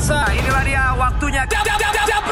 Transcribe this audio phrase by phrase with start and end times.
[0.00, 1.42] pemirsa, inilah dia waktunya.
[1.44, 2.24] Jab, jab, jab, jab,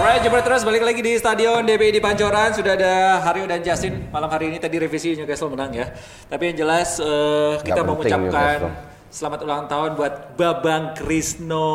[0.00, 2.56] Alright, jumpa terus balik lagi di Stadion DBI di Pancoran.
[2.56, 4.08] Sudah ada Haryo dan Justin.
[4.08, 5.92] Malam hari ini tadi revisi Newcastle menang ya.
[6.32, 11.68] Tapi yang jelas eh, kita mengucapkan selamat ulang tahun buat Babang Krisno.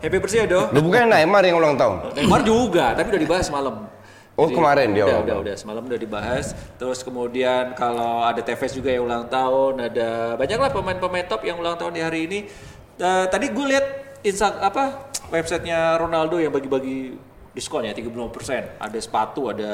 [0.00, 0.72] Happy birthday ya, Do.
[0.72, 2.16] Lu bukan Neymar yang ulang tahun?
[2.16, 3.99] Neymar juga, tapi udah dibahas malam.
[4.40, 6.56] Oh, kemarin dia udah, udah, udah, semalam udah dibahas.
[6.80, 11.76] Terus kemudian kalau ada Tevez juga yang ulang tahun, ada banyaklah pemain-pemain top yang ulang
[11.76, 12.38] tahun di hari ini.
[12.96, 13.86] Eh, tadi gue lihat
[14.24, 18.80] insta apa websitenya Ronaldo yang bagi-bagi diskon ya 30%.
[18.80, 19.72] Ada sepatu, ada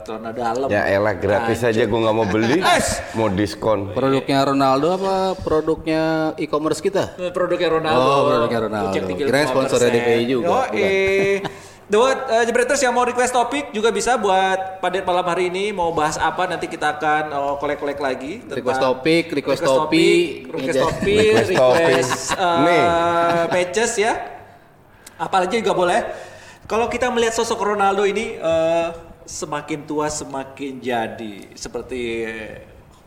[0.00, 0.68] celana dalam.
[0.72, 1.84] Ya elah gratis Anjir.
[1.84, 2.58] aja gue nggak mau beli,
[3.18, 3.92] mau diskon.
[3.92, 7.20] Produknya Ronaldo apa produknya e-commerce kita?
[7.34, 8.08] Produknya Ronaldo.
[8.08, 8.94] Oh, produknya Ronaldo.
[8.96, 9.28] 35%.
[9.28, 10.72] Kirain sponsornya DPI juga.
[10.72, 11.38] Yo, eh.
[11.90, 15.90] Buat uh, Jebreters yang mau request topik juga bisa buat pada malam hari ini mau
[15.90, 20.08] bahas apa nanti kita akan oh, kolek-kolek lagi tentang- Request topik, request topi.
[20.46, 21.74] request topik, Request topi.
[21.82, 22.82] request uh, Nih.
[23.50, 24.12] patches ya.
[25.18, 26.00] Apalagi juga boleh.
[26.64, 28.88] Kalau kita melihat sosok Ronaldo ini eh,
[29.26, 32.00] semakin tua semakin jadi seperti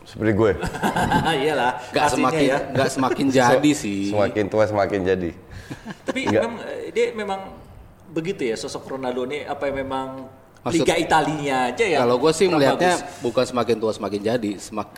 [0.04, 0.52] Seperti gue,
[1.40, 2.58] iyalah Gak semakin ya.
[2.70, 4.12] nggak semakin jadi sih.
[4.12, 5.32] semakin tua semakin jadi.
[6.04, 7.40] Tapi memang eh, dia memang
[8.14, 10.08] begitu ya sosok Ronaldo ini apa yang memang
[10.64, 11.98] Maksud- Liga Italinya aja ya.
[12.00, 13.20] Kalau gue sih melihatnya bagus.
[13.20, 14.96] bukan semakin tua semakin jadi, semak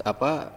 [0.00, 0.54] apa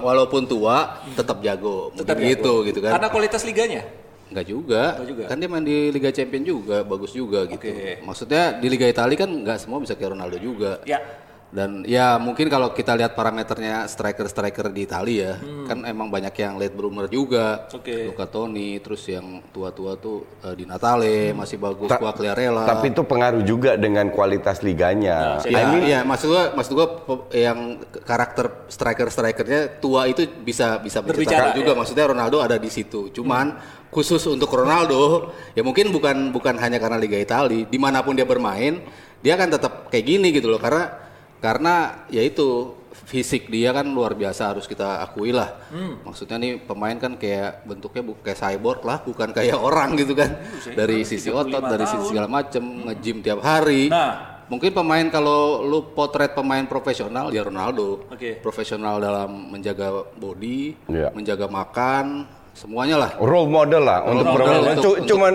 [0.00, 2.66] walaupun tua tetap jago, Tetap mungkin gitu jago.
[2.70, 2.92] gitu kan.
[2.96, 3.82] Karena kualitas liganya.
[4.30, 4.82] Enggak juga.
[4.94, 5.24] Enggak juga.
[5.28, 7.60] Kan dia main di Liga Champion juga, bagus juga gitu.
[7.60, 8.00] Oke.
[8.00, 10.80] Maksudnya di Liga Italia kan nggak semua bisa kayak Ronaldo juga.
[10.84, 11.00] Ya.
[11.48, 16.76] Dan ya mungkin kalau kita lihat parameternya striker-striker di Italia kan emang banyak yang late
[16.76, 17.64] bloomer juga.
[17.72, 17.80] Hmm.
[17.80, 18.12] Oke.
[18.12, 22.68] Luca Toni, terus yang tua-tua tuh eh, di Natale masih bagus, Ta- Quagliarella.
[22.68, 25.40] Tapi itu pengaruh juga dengan kualitas liganya.
[25.40, 26.86] Nah, Ya, I mean, iya, maksud gua, maksud gua
[27.32, 31.72] yang karakter striker-strikernya tua itu bisa bisa Berbicara, juga.
[31.72, 31.78] ya.
[31.80, 33.08] Maksudnya Ronaldo ada di situ.
[33.08, 33.56] Cuman
[33.88, 38.28] khusus untuk Ronaldo, ya mungkin bukan bukan hanya karena Liga Italia, di mana pun dia
[38.28, 38.84] bermain,
[39.24, 40.60] dia akan tetap kayak gini gitu loh.
[40.60, 41.07] Karena
[41.38, 41.74] karena
[42.06, 45.56] ya itu fisik dia kan luar biasa harus kita akui lah.
[45.70, 46.02] Hmm.
[46.02, 50.36] Maksudnya nih pemain kan kayak bentuknya bu kayak cyborg lah, bukan kayak orang gitu kan.
[50.66, 53.88] Dari sisi otot, dari sisi segala macem, nge-gym tiap hari.
[53.88, 54.36] Nah.
[54.48, 58.08] Mungkin pemain kalau lu potret pemain profesional ya Ronaldo.
[58.08, 58.40] Oke.
[58.40, 61.12] Profesional dalam menjaga body, Iya.
[61.12, 63.10] menjaga makan, semuanya lah.
[63.20, 65.32] role model lah untuk model untuk- Cu- untuk- Cuman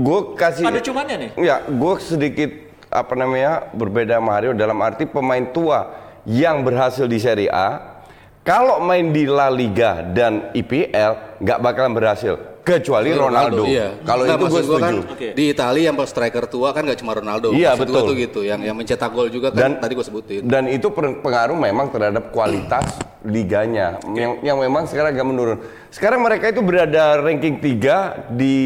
[0.00, 1.30] gue kasih Ada cumannya nih.
[1.38, 2.50] Ya, gue sedikit
[2.88, 5.92] apa namanya berbeda Mario dalam arti pemain tua
[6.24, 8.00] yang berhasil di Serie A,
[8.44, 13.64] kalau main di La Liga dan IPL nggak bakalan berhasil kecuali Ronaldo.
[13.64, 14.04] Iya.
[14.04, 14.84] Kalau itu gue setuju.
[14.84, 15.28] kan Oke.
[15.32, 17.56] di Italia yang striker tua kan gak cuma Ronaldo.
[17.56, 18.08] Iya, Maksud betul.
[18.12, 20.42] tuh gitu, yang yang mencetak gol juga kan Dan tadi gue sebutin.
[20.44, 25.58] Dan itu pengaruh memang terhadap kualitas liganya yang yang memang sekarang agak menurun.
[25.88, 28.56] Sekarang mereka itu berada ranking 3 di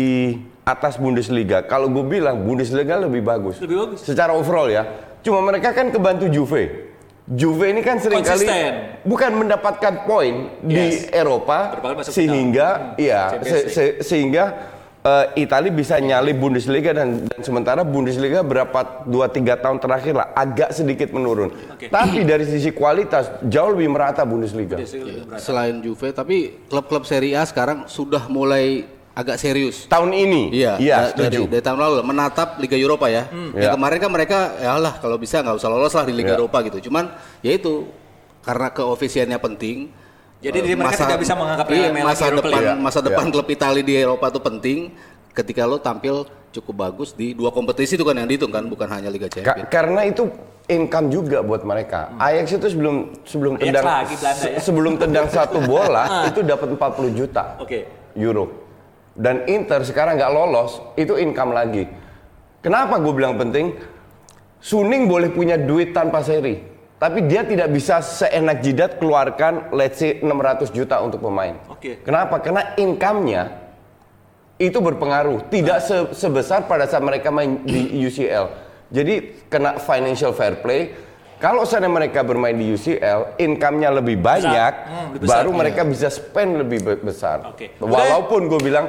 [0.62, 1.62] atas Bundesliga.
[1.62, 3.58] Kalau gue bilang Bundesliga lebih bagus.
[3.58, 3.98] Lebih bagus.
[4.00, 4.84] Secara overall ya.
[5.20, 6.90] Cuma mereka kan kebantu Juve.
[7.24, 8.98] Juve ini kan sering kali Konsisten.
[9.02, 11.06] bukan mendapatkan poin di Yes.
[11.08, 14.44] Eropa kali masuk sehingga iya Champions se- se- sehingga
[15.00, 20.70] eh, Italia bisa nyalip Bundesliga dan, dan sementara Bundesliga berapa 2-3 tahun terakhir lah agak
[20.72, 21.54] sedikit menurun.
[21.72, 21.86] Oke.
[21.88, 24.82] Tapi dari sisi kualitas jauh lebih merata Bundesliga.
[25.36, 29.84] Selain Juve, tapi klub-klub Serie A sekarang sudah mulai agak serius.
[29.86, 31.50] Tahun ini, Iya, iya da- dari, setuju.
[31.50, 33.28] dari tahun lalu menatap Liga Eropa ya.
[33.28, 33.52] Hmm.
[33.52, 33.70] Ya Iya.
[33.70, 36.38] kemarin kan mereka ya lah kalau bisa nggak usah lolos lah di Liga Iya.
[36.38, 36.88] Eropa gitu.
[36.88, 37.88] Cuman ya itu
[38.40, 39.92] karena keofisiannya penting.
[40.38, 42.80] Jadi eh, mereka tidak bisa menganggap iya, lagi masa depan League.
[42.80, 43.06] masa Iya.
[43.06, 44.78] depan klub Italia di Eropa itu penting
[45.30, 46.14] ketika lo tampil
[46.50, 49.70] cukup bagus di dua kompetisi itu kan yang dihitung kan bukan hanya Liga Ka- Champions.
[49.70, 50.28] karena itu
[50.66, 52.12] income juga buat mereka.
[52.16, 54.42] Ajax itu sebelum sebelum Ajax tendang lagi Belanda ya.
[54.42, 57.86] se- sebelum tendang satu bola itu dapat 40 juta Oke.
[58.14, 58.61] euro.
[59.12, 61.84] Dan Inter sekarang nggak lolos, itu income lagi.
[62.58, 63.76] Kenapa gue bilang penting?
[64.56, 66.62] Suning boleh punya duit tanpa seri,
[66.96, 71.58] tapi dia tidak bisa seenak jidat keluarkan let's say 600 juta untuk pemain.
[71.66, 71.98] Oke.
[72.00, 72.38] Kenapa?
[72.38, 73.58] Karena income-nya
[74.56, 78.46] itu berpengaruh, tidak se- sebesar pada saat mereka main di UCL.
[78.88, 79.14] Jadi
[79.50, 80.94] kena financial fair play.
[81.36, 85.58] Kalau sana mereka bermain di UCL, income-nya lebih banyak, Hmm, lebih besar, baru iya.
[85.58, 87.50] mereka bisa spend lebih be- besar.
[87.50, 87.74] Oke.
[87.76, 88.86] Walaupun gue bilang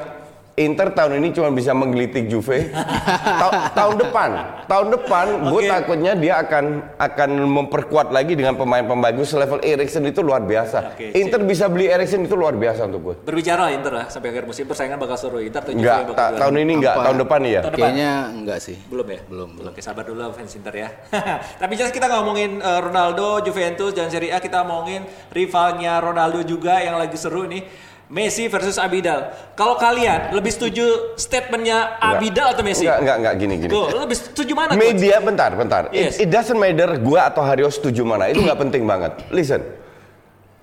[0.53, 2.69] Inter tahun ini cuma bisa menggelitik Juve.
[3.41, 4.29] Ta- tahun depan,
[4.69, 5.65] tahun depan gue Oke.
[5.65, 10.93] takutnya dia akan akan memperkuat lagi dengan pemain-pemain bagus level Erikson itu luar biasa.
[10.93, 13.15] Oke, Inter bisa beli Erikson itu luar biasa untuk gue.
[13.25, 16.29] Berbicara Inter lah sampai akhir musim persaingan bakal seru Inter tuh Juve Enggak, bakal ta-
[16.29, 16.41] juara.
[16.45, 17.01] tahun ini enggak, Apa?
[17.01, 17.49] tahun depan ya.
[17.49, 17.81] Tahun depan.
[17.81, 18.77] Kayaknya enggak sih.
[18.85, 19.19] Belum ya?
[19.25, 19.71] Belum, belum.
[19.73, 20.89] Oke, sabar dulu fans Inter ya.
[21.65, 25.01] Tapi jelas kita ngomongin eh, Ronaldo, Juventus, dan Serie A kita ngomongin
[25.33, 27.89] rivalnya Ronaldo juga yang lagi seru nih.
[28.13, 29.33] Messi versus Abidal.
[29.57, 32.85] Kalau kalian lebih setuju statementnya Abidal atau Messi?
[32.85, 33.71] Enggak, enggak, enggak gini gini.
[33.73, 34.69] Tuh, lu lebih setuju mana?
[34.77, 34.85] Coach?
[34.85, 35.81] Media bentar, bentar.
[35.89, 36.21] Yes.
[36.21, 38.29] It, it doesn't matter gua atau Hario setuju mana.
[38.29, 39.17] Itu nggak penting banget.
[39.33, 39.65] Listen.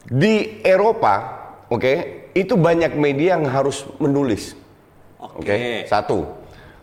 [0.06, 1.14] Di Eropa,
[1.66, 4.54] oke, itu banyak media yang harus menulis.
[5.18, 5.50] Oke.
[5.50, 5.58] Oke,
[5.90, 6.30] satu.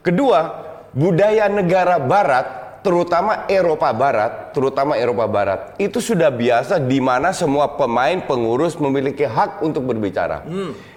[0.03, 7.35] Kedua, budaya negara barat, terutama Eropa Barat, terutama Eropa Barat, itu sudah biasa di mana
[7.35, 10.47] semua pemain pengurus memiliki hak untuk berbicara.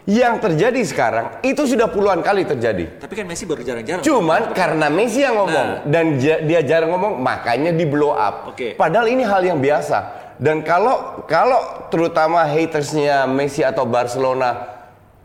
[0.06, 3.02] Yang terjadi sekarang itu sudah puluhan kali terjadi.
[3.02, 4.06] Tapi kan Messi baru jarang-jarang.
[4.06, 8.54] Cuman karena Messi yang ngomong dan ja- dia jarang ngomong, makanya di blow up.
[8.54, 8.78] Oke.
[8.78, 10.30] Padahal ini hal yang biasa.
[10.38, 14.78] Dan kalau kalau terutama hatersnya Messi atau Barcelona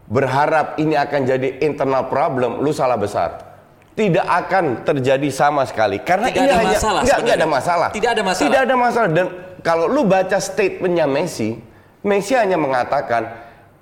[0.09, 3.54] berharap ini akan jadi internal problem, lu salah besar.
[3.95, 7.89] Tidak akan terjadi sama sekali karena Tidak ini ada hanya masalah nggak, nggak ada masalah.
[7.89, 8.43] Tidak ada masalah.
[8.43, 9.25] Tidak ada masalah dan
[9.59, 11.55] kalau lu baca statementnya Messi,
[12.01, 13.23] Messi hanya mengatakan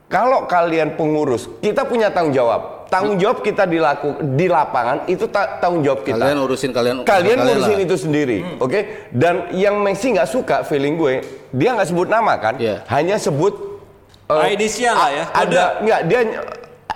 [0.05, 2.85] kalau kalian pengurus, kita punya tanggung jawab.
[2.85, 6.21] Tanggung jawab kita dilaku di lapangan itu ta- tanggung jawab kita.
[6.21, 7.81] Kalian urusin kalian Kalian kalian ngurusin lah.
[7.81, 8.61] itu sendiri, Hmm.
[8.61, 8.79] oke?
[9.09, 12.53] Dan yang Messi nggak suka feeling gue, dia nggak sebut nama kan?
[12.55, 12.85] Iya.
[12.85, 13.73] Hanya sebut
[14.23, 16.19] Ah, inisial lah ya, Ada nggak dia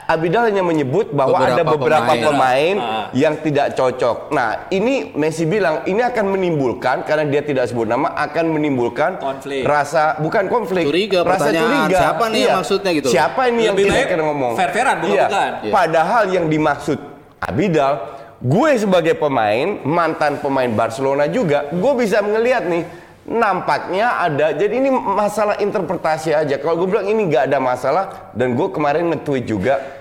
[0.07, 2.23] Abidal hanya menyebut bahwa ada Beberapa beberapa pemain.
[2.23, 3.07] pemain, Ah.
[3.11, 4.31] yang tidak cocok.
[4.31, 9.67] Nah, ini Messi bilang ini akan menimbulkan karena dia tidak sebut nama akan menimbulkan Konflik.
[9.67, 11.91] rasa bukan konflik, Curiga, rasa curiga.
[11.91, 13.07] siapa nih yang maksudnya gitu?
[13.07, 14.55] Siapa ini yang tidak ngomong?
[14.55, 15.51] fair-fairan, bukan-bukan.
[15.61, 15.71] Iya.
[15.71, 16.99] Padahal yang dimaksud
[17.37, 17.93] Abidal,
[18.39, 22.83] gue sebagai pemain, mantan pemain Barcelona juga, gue bisa ngelihat nih,
[23.27, 24.51] nampaknya ada.
[24.51, 26.55] Jadi ini masalah interpretasi aja.
[26.55, 29.96] Kalau gue bilang ini nggak ada masalah, dan gue kemarin nge-tweet juga,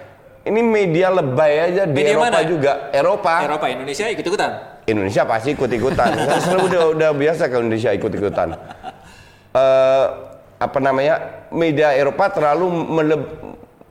[0.46, 2.46] ini media lebay aja di Media Eropa mana?
[2.46, 2.72] juga.
[2.94, 4.50] Eropa, Eropa, Indonesia ikut-ikutan.
[4.86, 6.10] Indonesia pasti ikut-ikutan.
[6.30, 8.54] Kan selalu udah udah biasa kalau Indonesia ikut-ikutan.
[9.52, 10.04] Eh,
[10.56, 11.14] apa namanya?
[11.50, 13.28] Media Eropa terlalu mele-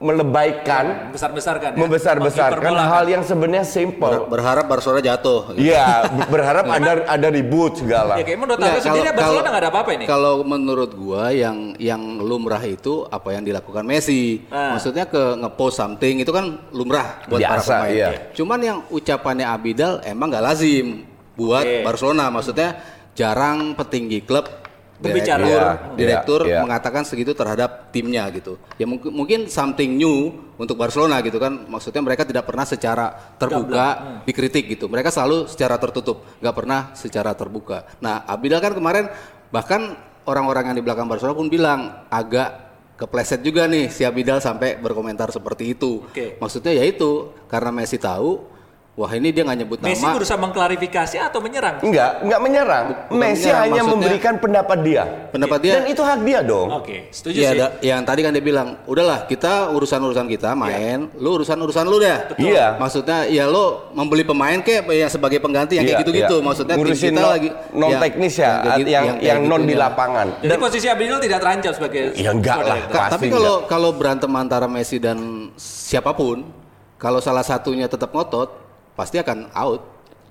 [0.05, 1.77] melebaikan Besar-besarkan ya.
[1.81, 4.29] membesar-besarkan hal yang sebenarnya Ber- simple.
[4.29, 5.57] berharap Barcelona jatuh.
[5.57, 8.15] Iya, ber- berharap ada ada ribut segala.
[8.15, 10.05] Ya kayak menurut Nggak, aku sendiri Barcelona nggak ada apa-apa ini.
[10.05, 14.45] Kalau menurut gua yang yang lumrah itu apa yang dilakukan Messi.
[14.47, 14.77] Ah.
[14.77, 17.91] Maksudnya ke ngepost something itu kan lumrah buat para Biasa, pemain.
[17.91, 18.09] iya.
[18.31, 21.01] Cuman yang ucapannya Abidal emang nggak lazim
[21.33, 21.81] buat Oke.
[21.81, 22.29] Barcelona.
[22.29, 22.69] Maksudnya
[23.15, 24.45] jarang petinggi klub
[24.95, 25.43] Berbicara.
[25.43, 26.59] direktur, Iya, direktur iya, iya.
[26.63, 28.55] mengatakan segitu terhadap timnya gitu.
[28.79, 31.67] Ya mungkin mungkin something new untuk Barcelona gitu kan.
[31.67, 34.17] Maksudnya mereka tidak pernah secara terbuka Hmm.
[34.23, 34.87] dikritik gitu.
[34.87, 37.83] Mereka selalu secara tertutup, nggak pernah secara terbuka.
[37.99, 39.11] Nah, Abidal kan kemarin
[39.51, 42.63] bahkan orang-orang yang di belakang Barcelona pun bilang agak
[42.95, 46.07] kepleset juga nih si Abidal sampai berkomentar seperti itu.
[46.07, 46.39] Oke.
[46.39, 48.47] Maksudnya ya itu karena Messi tahu,
[48.95, 50.15] wah ini dia nggak nyebut Messi nama.
[50.15, 51.83] berusaha mengklarifikasi atau menyerang?
[51.83, 52.85] Enggak, enggak menyerang.
[53.05, 55.03] Bukan Messi menyerang, hanya maksudnya- memberikan pendapat dia.
[55.29, 55.73] Pendapat dia.
[55.75, 56.67] Dan itu hak dia dong.
[56.71, 57.59] Oke, setuju Iya, sih.
[57.59, 62.17] ada- yang tadi kan dia bilang, udahlah kita urusan-urusan kita main, lu urusan-urusan lu deh.
[62.39, 62.79] Iya.
[62.79, 66.35] Maksudnya ya lu membeli pemain kayak yang sebagai pengganti yang Iya, kayak gitu-gitu.
[66.39, 66.45] iya.
[66.47, 69.59] Maksudnya Ngurusin kita non- lagi non ya, teknis ya, kayak gitu- yang kayak yang non
[69.59, 69.83] di gitunya.
[69.83, 70.27] lapangan.
[70.39, 72.77] Jadi posisi Abidal tidak terancam sebagai Ya enggak lah.
[73.11, 75.19] tapi kalau kalau berantem antara Messi dan
[75.55, 76.47] siapa pun,
[76.95, 78.64] kalau salah satunya tetap ngotot,
[78.95, 79.81] pasti akan out.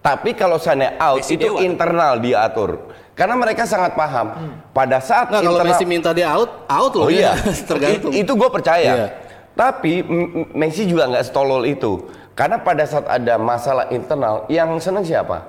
[0.01, 1.61] Tapi kalau sana out Messi itu dewa.
[1.61, 2.93] internal diatur.
[3.15, 4.27] Karena mereka sangat paham.
[4.69, 7.31] Pada saat Nggak, kalau internal Messi minta dia out, out loh Oh dia.
[7.31, 7.33] iya,
[7.71, 8.11] tergantung.
[8.11, 8.91] I- itu gue percaya.
[8.91, 9.07] Iya.
[9.55, 10.03] Tapi
[10.51, 12.05] Messi juga nggak setolol itu.
[12.35, 15.47] Karena pada saat ada masalah internal, yang seneng siapa?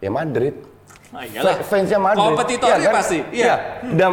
[0.00, 0.56] Ya Madrid.
[1.12, 1.60] Ah, iyalah.
[1.60, 2.24] Fa- Fansnya Madrid.
[2.24, 2.94] Kompetitornya Iya kan?
[2.96, 3.18] pasti.
[3.28, 3.44] Iya.
[3.44, 3.54] Iya.
[3.92, 4.12] Dan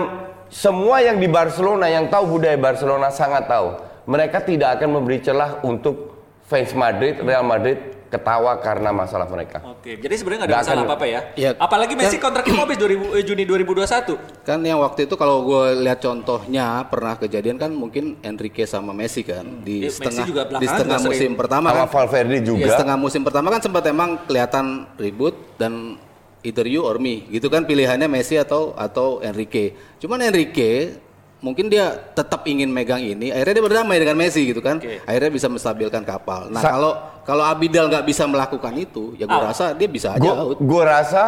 [0.51, 3.79] semua yang di Barcelona yang tahu budaya Barcelona sangat tahu.
[4.06, 7.77] Mereka tidak akan memberi celah untuk fans Madrid, Real Madrid
[8.10, 9.62] ketawa karena masalah mereka.
[9.63, 11.20] Oke, jadi sebenarnya nggak ada Nggak masalah akan- apa-apa ya.
[11.36, 11.50] Iya.
[11.56, 14.18] Apalagi Messi Kan- kontraknya habis 2000 eh, Juni 2021.
[14.42, 19.22] Kan yang waktu itu kalau gue lihat contohnya pernah kejadian kan mungkin Enrique sama Messi
[19.22, 21.38] kan di Eh, Messi setengah juga di setengah juga musim sering.
[21.38, 21.88] pertama Sama kan.
[21.92, 22.62] Valverde juga.
[22.62, 25.96] Ya, setengah musim pertama kan sempat emang kelihatan ribut dan
[26.39, 29.72] either you or me gitu kan pilihannya Messi atau atau Enrique.
[29.98, 30.98] Cuman Enrique
[31.39, 34.79] mungkin dia tetap ingin megang ini, akhirnya dia berdamai dengan Messi gitu kan.
[34.79, 35.00] Oke.
[35.03, 36.51] Akhirnya bisa menstabilkan kapal.
[36.51, 36.91] Nah Sa- kalau
[37.24, 39.50] kalau Abidal nggak bisa melakukan itu, ya gue Out.
[39.53, 40.60] rasa dia bisa aja out.
[40.60, 41.24] Gue rasa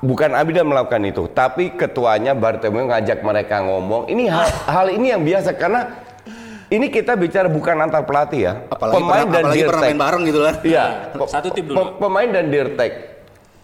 [0.00, 4.08] bukan Abidal melakukan itu, tapi ketuanya Bartomeu ngajak mereka ngomong.
[4.08, 6.08] Ini hal, hal ini yang biasa karena
[6.70, 8.52] Ini kita bicara bukan antar pelatih ya.
[8.70, 9.90] Apalagi pemain pernah, dan apalagi pernah Dirtek.
[9.90, 10.54] main bareng gitu kan.
[10.62, 10.84] Iya.
[11.26, 11.74] Satu tim dulu.
[11.74, 12.92] Pem- Pemain dan Dirtek.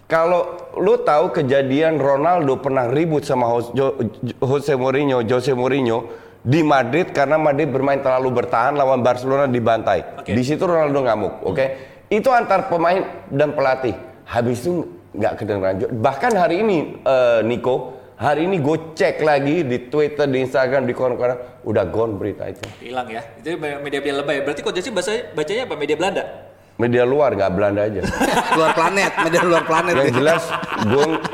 [0.07, 3.99] Kalau lu tahu kejadian Ronaldo pernah ribut sama Jos- Jo-
[4.39, 6.07] Jose Mourinho, Jose Mourinho
[6.47, 10.23] di Madrid karena Madrid bermain terlalu bertahan lawan Barcelona dibantai.
[10.23, 10.31] Oke.
[10.31, 11.67] Di situ Ronaldo ngamuk, oke?
[12.07, 13.99] Itu antar pemain dan pelatih.
[14.31, 15.75] Habis itu nggak kedengeran.
[15.99, 20.95] Bahkan hari ini eh, Nico, hari ini gue cek lagi di Twitter, di Instagram, di
[20.95, 22.63] koran-koran udah gone berita itu.
[22.79, 23.27] Hilang ya.
[23.43, 24.47] Itu media-media lebay.
[24.47, 25.75] Berarti Jesse bahasa bacanya apa?
[25.75, 26.55] Media Belanda.
[26.77, 28.05] Media luar nggak Belanda aja.
[28.57, 29.95] luar planet, media luar planet.
[29.97, 30.43] Yang jelas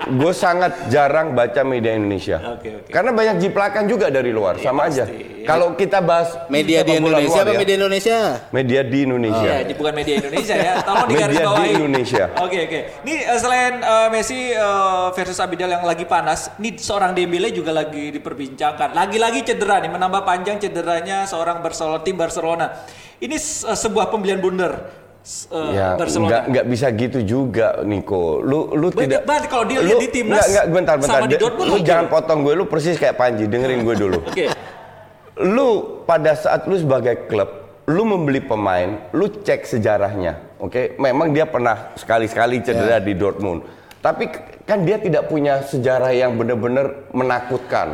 [0.07, 2.39] gue sangat jarang baca media Indonesia.
[2.55, 2.91] Oke, oke.
[2.95, 5.03] Karena banyak jiplakan juga dari luar, sama aja.
[5.03, 5.33] pasti.
[5.43, 8.19] Kalau kita bahas media di Indonesia luar apa ya, media Indonesia?
[8.55, 9.51] media di Indonesia.
[9.51, 10.73] Iya, ini bukan media Indonesia ya.
[10.87, 11.67] Tolong digaris Media di.
[11.75, 12.25] Indonesia.
[12.39, 12.79] Oke, oke.
[13.03, 17.75] Ini eh, selain eh, Messi eh, versus Abidal yang lagi panas, ini seorang Dembele juga
[17.75, 18.95] lagi diperbincangkan.
[18.95, 22.67] Lagi-lagi cedera nih, menambah panjang cederanya seorang Barcelona tim Barcelona.
[23.19, 25.02] Ini se- sebuah pembelian blunder
[25.49, 26.29] eh, Ya, Barcelona.
[26.29, 28.39] nggak nggak bisa gitu juga, Nico.
[28.39, 29.23] Lu lu Banyak tidak.
[29.23, 31.15] banget kalau dia lu- di timnas Nggak, nggak, bentar, bentar.
[31.15, 32.53] sama di Dortmund lu jangan potong gue.
[32.53, 33.45] Lu persis kayak Panji.
[33.47, 34.19] Dengerin gue dulu.
[34.29, 34.47] Oke.
[35.35, 35.69] lu
[36.03, 37.49] pada saat lu sebagai klub,
[37.87, 40.95] lu membeli pemain, lu cek sejarahnya, oke?
[40.97, 43.65] Memang dia pernah sekali-sekali cedera di Dortmund,
[43.99, 44.29] tapi
[44.63, 47.89] kan dia tidak punya sejarah yang benar-benar menakutkan.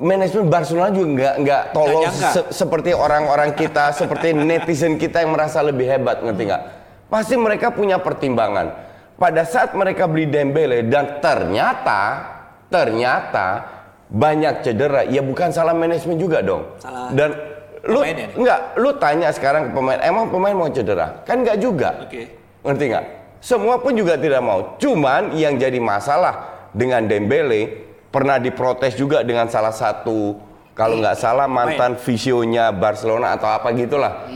[0.00, 2.28] Manajemen Barcelona juga nggak nggak nyangka.
[2.32, 6.62] se- seperti orang-orang kita, seperti netizen kita yang merasa lebih hebat, ngerti nggak?
[7.06, 8.88] Pasti mereka punya pertimbangan.
[9.20, 12.24] Pada saat mereka beli Dembele dan ternyata,
[12.72, 13.68] ternyata
[14.08, 16.80] banyak cedera, ya bukan salah manajemen juga dong.
[16.80, 17.36] Salah Dan
[17.84, 18.32] lu nih.
[18.32, 21.20] nggak, lu tanya sekarang ke pemain, emang pemain mau cedera?
[21.28, 22.00] Kan nggak juga.
[22.00, 22.32] Oke.
[22.64, 23.04] Ngerti nggak?
[23.40, 24.80] Semua pun juga tidak mau.
[24.80, 30.34] Cuman yang jadi masalah dengan Dembele pernah diprotes juga dengan salah satu
[30.74, 34.26] kalau nggak salah mantan visionya Barcelona atau apa gitulah.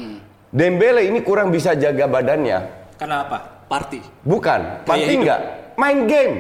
[0.49, 2.59] Dembele ini kurang bisa jaga badannya.
[2.95, 3.39] Karena apa?
[3.67, 3.99] Party.
[4.23, 5.25] Bukan, pasti hidup.
[5.27, 5.41] nggak.
[5.75, 6.35] Main game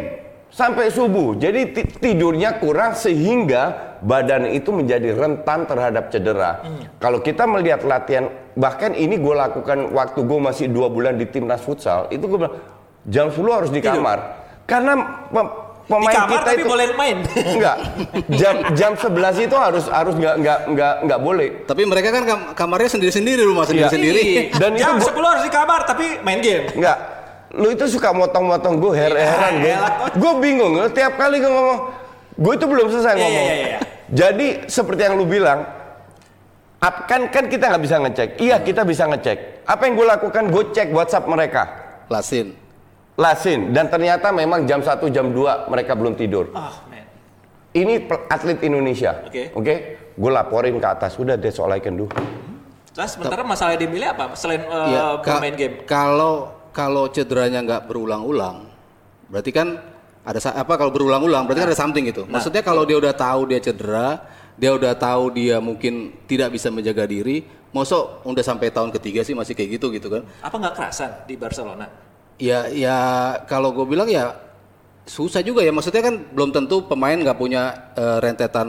[0.55, 1.35] sampai subuh.
[1.35, 6.63] Jadi ti- tidurnya kurang sehingga badan itu menjadi rentan terhadap cedera.
[7.03, 11.59] Kalau kita melihat latihan, bahkan ini gue lakukan waktu gue masih dua bulan di timnas
[11.59, 12.55] futsal, itu gue bilang
[13.11, 14.47] jam 10 harus di kamar.
[14.63, 15.27] Karena
[15.85, 17.17] pe- Di pemain kamar kita tapi itu boleh main.
[17.55, 17.77] enggak
[18.33, 19.13] jam jam 11
[19.43, 21.49] itu harus harus nggak nggak nggak nggak boleh.
[21.63, 23.87] Tapi mereka kan kam- kamarnya sendiri-sendiri, rumah Iya.
[23.87, 24.23] sendiri-sendiri.
[24.61, 26.73] Dan itu Jam gua- 10 harus di kamar tapi main game.
[26.73, 26.99] Enggak.
[27.53, 29.75] Lu itu suka motong-motong gue her heran gue.
[30.17, 30.75] Gue bingung.
[30.75, 31.79] Lu tiap kali gue ngomong,
[32.35, 33.31] gue itu belum selesai Iya, ngomong.
[33.41, 33.79] iya, iya, iya.
[34.07, 35.63] Jadi seperti yang lu bilang,
[36.81, 38.29] kan kan kita nggak bisa ngecek.
[38.37, 39.65] Iya kita bisa ngecek.
[39.65, 40.43] Apa yang gue lakukan?
[40.51, 41.63] Gue cek WhatsApp mereka.
[42.07, 42.64] Lasin.
[43.15, 43.71] Lasin.
[43.71, 46.51] Dan ternyata memang jam 1, jam 2 mereka belum tidur.
[46.51, 47.07] Ah, man.
[47.75, 49.23] Ini atlet Indonesia.
[49.27, 49.51] Oke.
[49.55, 49.75] Oke.
[50.15, 51.19] Gue laporin ke atas.
[51.19, 52.07] Udah that's all I can do.
[52.95, 54.39] Terus sementara masalah Dembele apa?
[54.39, 55.83] Selain eh, Ya, ka- bermain game.
[55.83, 58.71] Kalau kalau cederanya nggak berulang-ulang,
[59.27, 59.79] berarti kan
[60.23, 62.23] ada apa kalau berulang-ulang berarti kan ada something gitu.
[62.27, 64.23] Maksudnya kalau dia udah tahu dia cedera,
[64.55, 67.43] dia udah tahu dia mungkin tidak bisa menjaga diri,
[67.75, 70.23] mosok udah sampai tahun ketiga sih masih kayak gitu gitu kan?
[70.39, 71.87] Apa nggak kerasan di Barcelona?
[72.39, 72.99] Ya ya
[73.47, 74.35] kalau gue bilang ya
[75.07, 75.71] susah juga ya.
[75.71, 78.69] Maksudnya kan belum tentu pemain nggak punya eh, rentetan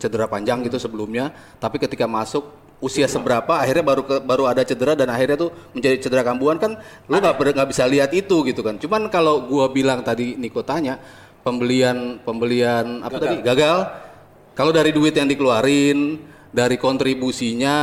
[0.00, 1.32] cedera panjang gitu sebelumnya.
[1.60, 6.02] Tapi ketika masuk usia seberapa akhirnya baru ke- baru ada cedera dan akhirnya tuh menjadi
[6.02, 6.74] cedera kambuhan kan
[7.06, 8.74] lu nggak nggak bisa lihat itu gitu kan.
[8.80, 10.98] Cuman kalau gua bilang tadi Niko tanya
[11.46, 13.36] pembelian pembelian apa tadi?
[13.44, 13.78] Gagal.
[14.52, 16.20] Kalau dari duit yang dikeluarin
[16.52, 17.74] dari kontribusinya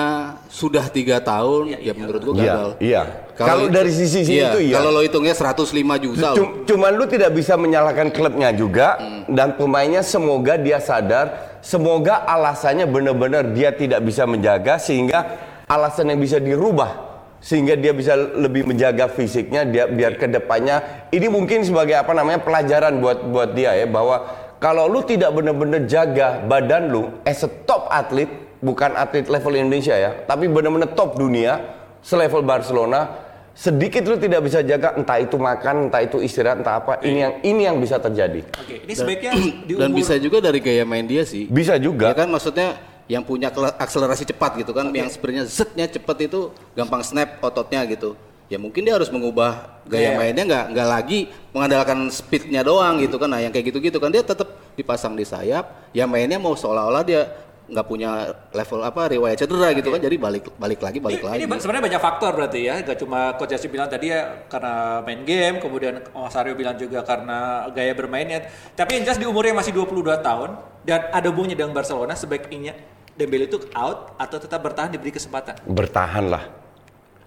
[0.45, 2.45] sudah tiga tahun ya menurut gua Iya.
[2.45, 3.01] gagal Iya.
[3.33, 4.75] Kalau dari sisi iya, itu iya.
[4.77, 5.65] Kalau lo hitungnya 105
[5.97, 6.35] juta.
[6.35, 9.31] Cum- Cuman lu tidak bisa menyalahkan klubnya juga Hmm.
[9.31, 15.25] dan pemainnya semoga dia sadar, semoga alasannya benar-benar dia tidak bisa menjaga sehingga
[15.65, 17.09] alasan yang bisa dirubah
[17.39, 22.37] sehingga dia bisa lebih menjaga fisiknya dia biar ke depannya ini mungkin sebagai apa namanya
[22.37, 24.27] pelajaran buat buat dia ya bahwa
[24.59, 28.27] kalau lu tidak benar-benar jaga badan lu as a top atlet
[28.59, 31.59] bukan atlet level Indonesia ya tapi benar-benar top dunia
[32.03, 33.27] selevel Barcelona
[33.59, 37.33] sedikit lu tidak bisa jaga entah itu makan entah itu istirahat entah apa ini yang
[37.43, 39.31] ini yang bisa terjadi Oke, ini sebaiknya
[39.67, 41.43] di Dan umur bisa juga dari gaya main dia sih.
[41.51, 46.29] bisa juga Ya kan maksudnya yang punya akselerasi cepat gitu kan, yang sebenarnya zetnya cepat
[46.29, 48.13] itu gampang snap ototnya gitu.
[48.53, 50.17] Ya mungkin dia harus mengubah gaya Gaya.
[50.17, 53.33] mainnya nggak nggak lagi mengandalkan speednya doang gitu kan.
[53.33, 55.89] Nah yang kayak gitu-gitu kan dia tetap dipasang di sayap.
[55.89, 57.33] Ya mainnya mau seolah-olah dia
[57.69, 60.01] nggak punya level apa riwayat cedera gitu kan.
[60.01, 61.39] Jadi balik balik lagi balik ini, lagi.
[61.45, 65.21] ini sebenarnya banyak faktor berarti ya, gak cuma Coach Yassi bilang tadi ya karena main
[65.23, 68.49] game, kemudian Mas Aryo bilang juga karena gaya bermainnya.
[68.73, 70.49] Tapi yang jelas di umurnya masih 22 tahun
[70.83, 72.73] dan ada hubungannya dengan Barcelona sebaiknya
[73.19, 75.59] Dembele itu out atau tetap bertahan diberi kesempatan?
[75.67, 76.47] Bertahan lah.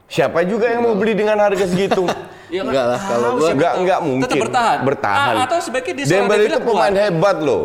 [0.08, 2.08] Siapa juga yang mau beli dengan harga segitu?
[2.52, 4.25] Ya Enggak lah, kalau tahu gua- Enggak, enggak mungkin.
[4.28, 4.78] Tetap bertahan.
[4.85, 5.35] Bertahan.
[5.35, 6.76] A- atau sebaiknya dia Dembele Dembele itu keluar.
[6.76, 7.64] pemain hebat loh.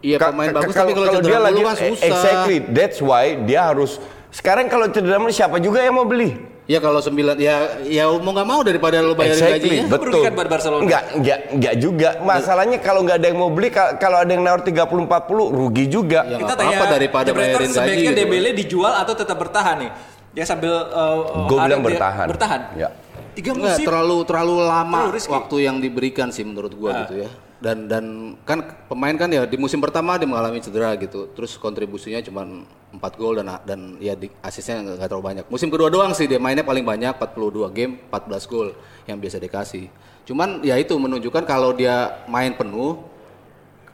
[0.00, 2.06] Iya, Ka- pemain bagus, tapi kalau cedera dia dulu lagi kan susah.
[2.06, 3.98] Exactly, that's why dia harus
[4.30, 6.30] sekarang kalau cedera mulu siapa juga yang mau beli?
[6.64, 9.84] Ya kalau sembilan ya ya mau nggak mau daripada lu bayarin Exactly, gajinya.
[9.90, 10.22] betul.
[10.22, 10.80] Buat Barcelona.
[10.80, 12.10] Enggak, enggak, enggak juga.
[12.22, 15.90] Masalahnya kalau nggak ada yang mau beli, ka- kalau ada yang nawar 30 40 rugi
[15.90, 16.22] juga.
[16.22, 18.18] Ya, Kita tanya apa-apa daripada bayarin gaji sebaiknya gitu.
[18.22, 19.90] Dembele dijual atau tetap bertahan nih?
[20.30, 22.26] Dia sambil uh, Gue ada bilang bertahan.
[22.30, 22.60] Bertahan.
[22.78, 22.88] Ya.
[23.32, 23.84] Tiga musim.
[23.84, 25.32] terlalu terlalu lama Terlalu risky.
[25.32, 26.98] waktu yang diberikan sih menurut gua Ah.
[27.04, 27.30] gitu ya.
[27.60, 28.04] Dan dan
[28.42, 28.58] kan
[28.88, 31.28] pemain kan ya di musim pertama dia mengalami cedera gitu.
[31.30, 32.42] Terus kontribusinya cuma
[32.90, 35.44] 4 gol dan dan ya di, asisnya nggak nggak terlalu banyak.
[35.46, 38.72] Musim kedua doang sih dia mainnya paling banyak 42 game, 14 gol
[39.04, 39.92] yang biasa dikasih.
[40.24, 42.96] Cuman ya itu menunjukkan kalau dia main penuh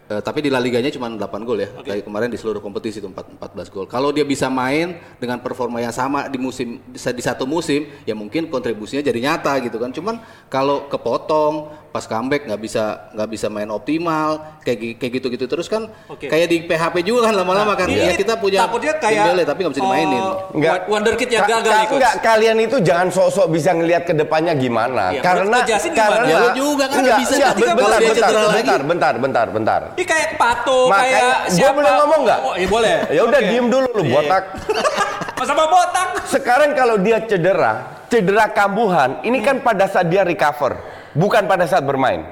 [0.06, 1.68] Eh, tapi di La Liganya cuma 8 gol ya.
[1.82, 3.90] Kayak kemarin di seluruh kompetisi itu 4, 14 gol.
[3.90, 8.46] Kalau dia bisa main dengan performa yang sama di musim di satu musim, ya mungkin
[8.46, 9.90] kontribusinya jadi nyata gitu kan.
[9.90, 15.66] Cuman kalau kepotong pas comeback nggak bisa nggak bisa main optimal kayak kayak gitu-gitu terus
[15.66, 16.26] kan Oke.
[16.26, 17.86] kayak di PHP juga kan lama-lama kan.
[17.86, 20.20] Ini Ya kita punya takutnya kayak Dembele tapi nggak bisa dimainin.
[20.20, 20.78] uh, Enggak.
[20.86, 21.96] Wonderkid yang gagal nih, Coach.
[21.96, 25.04] enggak, kalian itu jangan sok-sok bisa ngelihat ke depannya gimana.
[25.10, 28.56] Iya, karena karena Ya, lu juga kan enggak, nggak bisa enggak, bentar, bentar, lagi.
[28.56, 29.80] bentar, bentar, bentar, bentar.
[29.94, 31.72] Ini kayak Pato, Makanya, kayak siapa?
[31.72, 32.38] boleh ngomong nggak?
[32.44, 32.94] Oh, ya boleh.
[33.08, 34.12] Ya udah diem dulu lu Iya.
[34.14, 34.44] botak.
[35.36, 36.24] Masa mau botak?
[36.24, 40.80] Sekarang kalau dia cedera, cedera kambuhan, ini kan pada saat dia recover,
[41.12, 42.24] bukan pada saat bermain.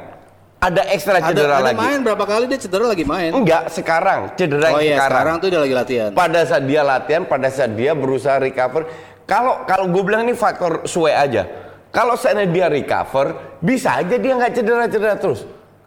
[0.65, 1.77] Ada ekstra Ada, cedera ada lagi.
[1.77, 3.37] main berapa kali dia cedera lagi main.
[3.37, 5.37] Enggak, sekarang cedera Oh yang iya, sekarang sekarang.
[5.45, 6.11] tuh dia lagi latihan.
[6.17, 8.89] Pada saat dia latihan, pada saat dia berusaha recover.
[9.29, 11.45] Kalau kalau gue bilang ini faktor suwe aja.
[11.93, 15.45] Kalau seandainya dia recover, bisa aja dia nggak cedera-cedera terus.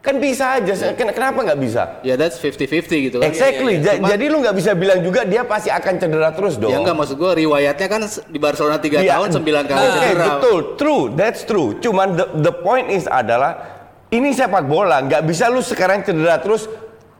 [0.07, 0.71] Kan bisa aja.
[0.95, 1.99] Ken- Kenapa nggak bisa?
[1.99, 3.27] Ya that's 50-50 gitu kan.
[3.27, 3.83] Exactly.
[3.83, 6.71] Ja- Cuma- Jadi lu nggak bisa bilang juga dia pasti akan cedera terus dong.
[6.71, 10.25] Ya enggak maksud gua riwayatnya kan di Barcelona 3 Iya, tahun 9 kali Oke, cedera.
[10.31, 11.75] betul, true, that's true.
[11.77, 13.59] Cuman the, the point is adalah
[14.07, 16.71] ini sepak bola, nggak bisa lu sekarang cedera terus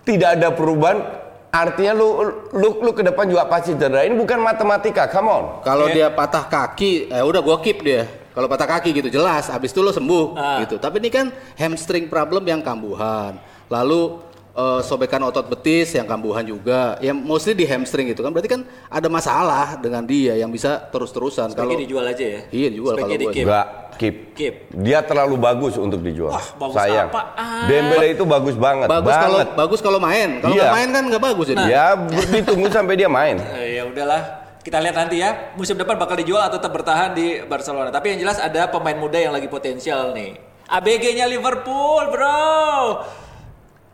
[0.01, 1.03] tidak ada perubahan.
[1.50, 2.08] Artinya lu
[2.53, 4.03] lu lu ke depan juga pasti cedera.
[4.03, 5.44] Ini bukan matematika, come on.
[5.60, 8.08] Kalau dia patah kaki, eh udah gua keep dia.
[8.38, 10.62] Kalau patah kaki gitu jelas, habis itu lo sembuh Ah.
[10.62, 10.77] gitu.
[10.77, 11.25] Tapi ini kan
[11.58, 13.41] hamstring problem yang kambuhan.
[13.65, 16.97] Lalu eh, sobekan otot betis yang kambuhan juga.
[16.97, 18.30] Yang mostly di hamstring gitu kan.
[18.30, 21.54] Berarti kan ada masalah dengan dia yang bisa terus-terusan.
[21.54, 22.41] Kalau dijual aja ya.
[22.50, 23.45] Iya, dijual kalau di-keep.
[23.45, 24.15] Enggak, keep.
[24.34, 24.56] Keep.
[24.78, 26.34] Dia terlalu bagus untuk dijual.
[26.34, 27.10] Wah, bagus Sayang.
[27.10, 27.69] apaan?
[27.69, 29.50] Dembele itu bagus banget, bagus kalau banget.
[29.58, 30.30] bagus kalau main.
[30.41, 30.69] Kalau Iya.
[30.73, 31.65] main kan nggak bagus jadi.
[31.67, 31.86] Ya,
[32.32, 33.38] ditunggu sampai dia main.
[33.38, 34.46] Eh, ya udahlah.
[34.67, 37.88] Kita lihat nanti ya, musim depan bakal dijual atau tetap bertahan di Barcelona.
[37.88, 40.36] Tapi yang jelas ada pemain muda yang lagi potensial nih.
[40.67, 42.99] ABG-nya Liverpool, bro.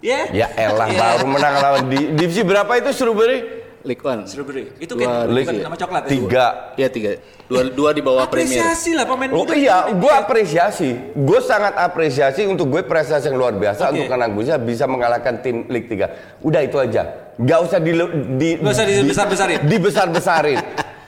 [0.01, 0.25] Ya?
[0.33, 0.97] Ya elah Iya.
[1.21, 3.62] baru menang lawan di divisi berapa itu Strawberry?
[3.83, 4.23] League One.
[4.23, 4.71] Strawberry.
[4.79, 6.09] Itu kan bukan nama coklat ya?
[6.09, 6.45] Tiga.
[6.75, 7.09] Iya tiga.
[7.43, 8.63] Dua, dua di bawah Premier.
[8.63, 9.53] Apresiasi lah pemain Oh muda.
[9.53, 10.89] iya, gue apresiasi.
[11.13, 13.99] Gue sangat apresiasi untuk gue prestasi yang luar biasa Oke.
[13.99, 16.39] untuk anak gue bisa mengalahkan tim League 3.
[16.39, 17.31] Udah itu aja.
[17.35, 17.91] Gak usah di,
[18.35, 19.59] di Nggak usah dibesar-besarin.
[19.71, 20.59] Dibesar-besarin.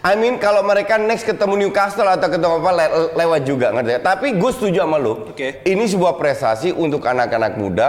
[0.05, 3.99] I mean kalau mereka next ketemu Newcastle atau ketemu apa le- lewat juga ngerti ya?
[4.03, 5.33] Tapi gue setuju sama lo.
[5.33, 5.65] Oke.
[5.65, 7.87] Ini sebuah prestasi untuk anak-anak muda.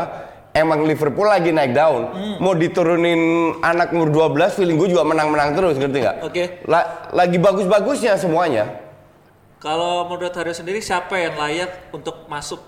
[0.56, 2.08] Emang Liverpool lagi naik daun.
[2.08, 2.36] Hmm.
[2.38, 3.20] Mau diturunin
[3.60, 6.16] anak umur 12 feeling gue juga menang-menang terus ngerti nggak?
[6.24, 6.42] Oke.
[6.64, 8.64] La- lagi bagus-bagusnya semuanya.
[9.58, 12.60] Kalau menurut Haryo sendiri siapa yang layak untuk masuk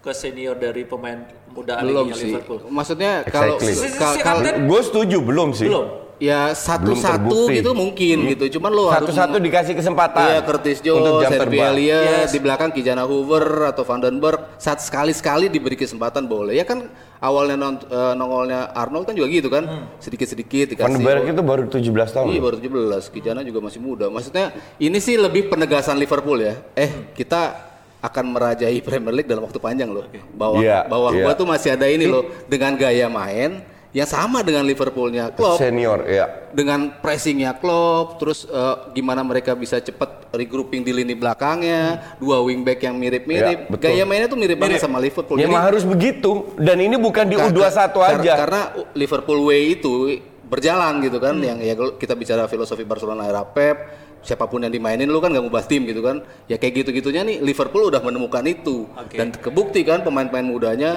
[0.00, 2.34] ke senior dari pemain muda Belum sih.
[2.34, 2.66] Liverpool?
[2.66, 3.74] Maksudnya kalau Exactly.
[3.76, 5.68] Si- si- ka- si kalau Gue setuju belum sih.
[5.68, 5.86] belum.
[6.20, 8.60] ya satu-satu gitu mungkin gitu.
[8.60, 10.20] Cuman lo harus Satu-satu dikasih kesempatan.
[10.20, 11.72] Iya, Curtis untuk Jones, jam Sergio terbang.
[11.72, 12.28] Elliott, Yes.
[12.28, 16.60] di belakang Kijana Hoover atau Vandenberg, saat sekali-sekali diberi kesempatan boleh.
[16.60, 19.64] Ya kan awalnya non- eh, nongolnya Arnold kan juga gitu kan,
[19.96, 20.88] sedikit-sedikit dikasih.
[20.88, 22.26] Van Berg itu baru 17 tahun.
[22.28, 24.08] Iya baru 17, Kijana juga masih muda.
[24.08, 26.56] Maksudnya ini sih lebih penegasan Liverpool ya.
[26.72, 27.68] Eh kita
[28.00, 30.08] akan merajai Premier League dalam waktu panjang loh.
[30.32, 31.20] Bahwa Iya, bahwa iya.
[31.22, 36.06] gua tuh masih ada ini loh dengan gaya main yang sama dengan Liverpoolnya Klopp Senior,
[36.06, 36.46] ya.
[36.54, 42.86] dengan pressingnya Klopp, terus eh, gimana mereka bisa cepat regrouping di lini belakangnya, dua wingback
[42.86, 43.58] yang mirip-mirip.
[43.58, 43.90] Ya, betul.
[43.90, 45.36] Gaya mainnya tuh mirip, banget sama Liverpool.
[45.36, 46.54] Ya Jadi- harus begitu.
[46.54, 48.32] Dan ini bukan di Kar- U21 kar- aja.
[48.38, 48.60] Karena
[48.94, 51.46] Liverpool way itu berjalan gitu kan, Hmm.
[51.46, 55.30] yang ya kalau kita bicara filosofi Barcelona era Pep, siapa pun yang dimainin lu kan
[55.30, 56.22] gak ngubah tim gitu kan.
[56.46, 59.18] Ya kayak gitu-gitunya nih Liverpool udah menemukan itu Oke.
[59.18, 60.90] dan kebukti kan pemain-pemain mudanya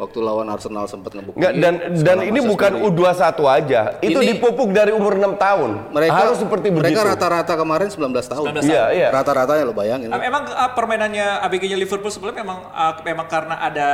[0.00, 1.36] waktu lawan Arsenal sempat ngebuktiin.
[1.36, 2.96] Nggak, dan dan Sekarang ini bukan sendiri.
[2.96, 3.80] U21 aja.
[4.00, 5.70] Itu Ini- dipupuk dari umur 6 tahun.
[5.92, 7.10] mereka harus seperti mereka begitu.
[7.12, 8.46] rata-rata kemarin 19 tahun.
[8.56, 9.08] 19 Iya, iya.
[9.12, 10.08] Rata-ratanya lo bayangin.
[10.08, 13.88] Em- Emang uh, permainannya ABG-nya Liverpool sebelumnya memang uh, memang karena ada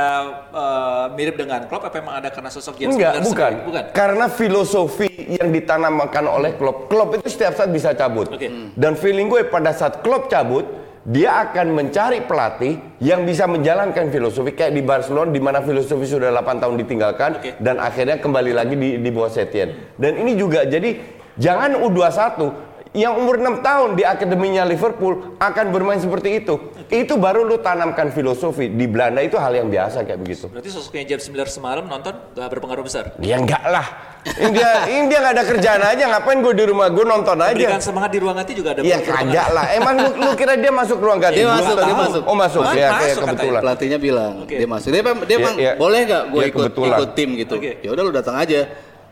[0.49, 3.51] uh, mirip dengan Klopp apa emang ada karena sosok James Enggak, bukan.
[3.51, 3.65] sendiri?
[3.67, 3.83] Bukan.
[3.91, 8.29] Karena filosofi yang ditanamkan oleh Klopp, Klopp itu setiap saat bisa cabut.
[8.29, 8.47] Oke.
[8.73, 10.63] Dan feeling gue pada saat Klopp cabut,
[11.07, 16.35] dia akan mencari pelatih yang bisa menjalankan filosofi kayak di Barcelona di mana filosofi sudah
[16.35, 17.51] 8 tahun ditinggalkan Oke.
[17.63, 19.95] dan akhirnya kembali lagi di di bawah Setien.
[19.95, 20.99] Dan ini juga jadi
[21.39, 26.57] jangan U21 yang umur 6 tahun di akademinya Liverpool akan bermain seperti itu.
[26.89, 28.73] Itu baru lu tanamkan filosofi.
[28.73, 30.49] Di Belanda itu hal yang biasa kayak begitu.
[30.49, 33.13] Berarti sosoknya James Miller semalam nonton gak berpengaruh besar.
[33.21, 34.17] Ya enggak lah.
[34.27, 36.03] Ini dia, ini dia nggak ada kerjaan aja.
[36.09, 37.55] Ngapain gue di rumah gue nonton aja?
[37.55, 39.65] Berikan semangat di ruang ganti juga ada Iya kagak lah.
[39.71, 41.39] Emang lu, lu kira dia masuk ruang ganti?
[41.39, 42.21] Dia masuk, dia masuk.
[42.27, 43.61] Oh masuk Mas- ya kayak kebetulan.
[43.63, 44.55] Pelatihnya bilang Oke.
[44.59, 44.89] dia masuk.
[44.91, 45.73] Dia, dia emang iya.
[45.79, 46.97] boleh nggak gue Iya, ikut kebetulan.
[46.97, 47.55] ikut tim gitu.
[47.55, 47.71] Oke.
[47.79, 48.59] Ya udah lu datang aja.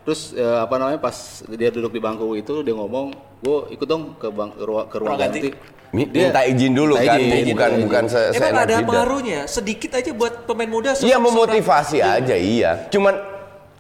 [0.05, 1.15] Terus eh, apa namanya pas
[1.49, 3.09] dia duduk di bangku itu dia ngomong,
[3.41, 5.39] gue ikut dong ke bang ke ruang, ke ruang ganti.
[5.41, 5.51] ganti.
[5.95, 9.95] Dia- Minta izin dulu minta kan, izin, bukan minta bukan se Emang ada pengaruhnya sedikit
[9.95, 10.91] aja buat pemain muda.
[10.91, 12.71] Iya seorang- memotivasi aja iya.
[12.87, 13.15] Cuman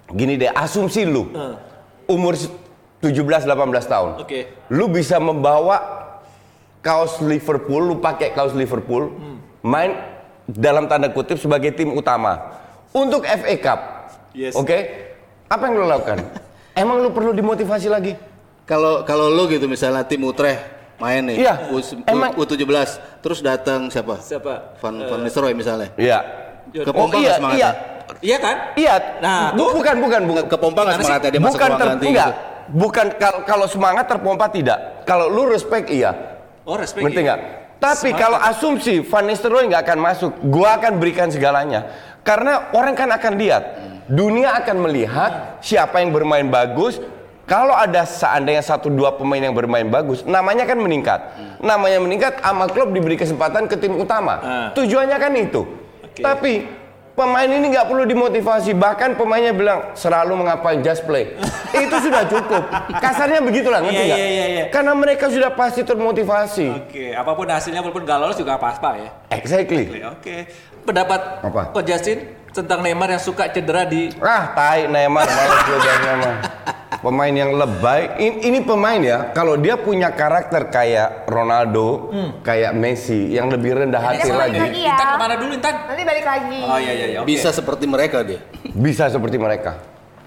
[0.09, 1.53] gini deh, asumsi lu Eh.
[2.07, 2.33] umur
[3.03, 3.45] 17-18
[3.85, 4.47] tahun, Oke.
[4.69, 5.77] lu bisa membawa
[6.79, 9.11] kaos Liverpool, lu pakai kaos Liverpool,
[9.59, 9.93] main
[10.45, 12.53] dalam tanda kutip sebagai tim utama
[12.89, 13.79] untuk FA Cup.
[14.31, 14.55] Yes.
[14.55, 14.77] Oke,
[15.45, 16.17] apa yang lu lakukan?
[16.75, 18.13] Emang lu perlu dimotivasi lagi?
[18.65, 22.65] Kalau kalau lu gitu misalnya tim Utrecht main nih, Iya, U, emang- U17,
[23.19, 24.15] terus datang siapa?
[24.17, 24.79] Siapa?
[24.79, 25.91] Van Van Nistelrooy misalnya.
[25.95, 26.19] Iya.
[26.73, 27.59] Ke pompa iya, nggak semangatnya?
[27.59, 27.71] iya,
[28.21, 28.55] Iya kan?
[28.75, 28.95] iya.
[29.21, 30.43] Nah, Bu- bukan, bukan, bukan.
[30.47, 31.05] Ke pompa nggak Gimana sih?
[31.05, 32.25] semangatnya dia masuk bukan ruang ter, ganti enggak.
[32.25, 32.33] gitu?
[32.65, 34.79] Bukan kalau kalau semangat terpompa tidak.
[35.05, 36.11] Kalau lu respect iya.
[36.65, 37.05] Oh respect.
[37.05, 37.25] Ngerti ya.
[37.27, 37.39] nggak?
[37.75, 38.21] Tapi Semangat.
[38.25, 41.85] kalau asumsi Van Nistelrooy nggak akan masuk, gua akan berikan segalanya.
[42.23, 43.63] Karena orang kan akan lihat,
[44.07, 47.01] dunia akan melihat siapa yang bermain bagus.
[47.45, 51.19] Kalau ada seandainya satu dua pemain yang bermain bagus, namanya kan meningkat.
[51.61, 54.33] Namanya meningkat, sama klub diberi kesempatan ke tim utama.
[54.41, 54.67] Ah.
[54.73, 55.61] Tujuannya kan itu.
[56.01, 56.25] Oke.
[56.25, 56.65] Tapi
[57.13, 58.73] pemain ini nggak perlu dimotivasi.
[58.73, 61.37] Bahkan pemainnya bilang selalu mengapain just play.
[61.85, 62.65] itu sudah cukup.
[62.97, 64.17] Kasarnya begitulah, ngerti Iya, nggak?
[64.17, 64.63] iya, iya.
[64.73, 66.67] Karena mereka sudah pasti termotivasi.
[66.89, 69.09] Oke, apa pun hasilnya walaupun gak lolos juga apa-apa ya.
[69.29, 70.01] Exactly.
[70.01, 70.49] Oke.
[70.81, 71.69] Pendapat Apa?
[71.77, 76.35] Coach Justin tentang Neymar yang suka cedera di Ah, tai Neymar malas gue bahas Neymar.
[76.95, 78.01] Pemain yang lebay.
[78.17, 82.09] Ini, ini pemain ya, kalau dia punya karakter kayak Ronaldo,
[82.41, 84.95] kayak Messi, yang lebih rendah hati Dia lagi, lagi ya.
[84.97, 85.75] Intan ke mana dulu Intan?
[85.85, 86.59] Nanti balik lagi.
[86.65, 87.17] Oh iya iya iya.
[87.21, 87.29] oke.
[87.29, 88.41] Bisa seperti mereka dia.
[88.73, 89.77] bisa seperti mereka.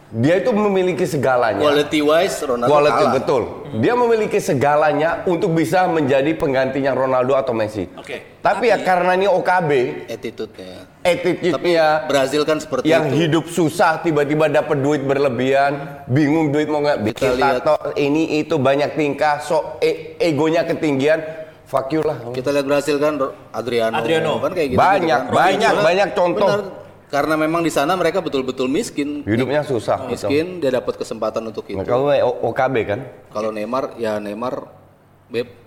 [0.09, 1.61] Dia itu memiliki segalanya.
[1.61, 3.13] Quality wise Ronaldo Quality, kalah.
[3.13, 3.43] betul.
[3.83, 7.85] Dia memiliki segalanya untuk bisa menjadi penggantinya Ronaldo atau Messi.
[7.93, 8.39] Oke.
[8.41, 9.71] Tapi, ya karena ini OKB,
[10.09, 10.98] Attitude-nya.
[11.11, 13.17] Attitude-nya Brazil kan seperti yang itu.
[13.19, 17.65] hidup susah tiba-tiba dapat duit berlebihan bingung duit mau nggak bikin lihat.
[17.65, 21.21] tato ini itu banyak tingkah so e- egonya ketinggian
[21.65, 23.17] fuck you lah Kita lihat Brasil kan
[23.51, 24.33] Adriano, Adriano.
[24.39, 24.79] kan kayak gitu.
[24.79, 25.35] Banyak, kan.
[25.35, 26.49] banyak, banyak contoh.
[26.49, 26.63] Benar.
[27.09, 29.25] Karena memang di sana mereka betul-betul miskin.
[29.25, 30.29] hidupnya susah gitu.
[30.29, 31.77] Miskin dia dapat kesempatan untuk itu.
[31.77, 34.78] Nah, kalau O- OKB kan Kalau Neymar ya Neymar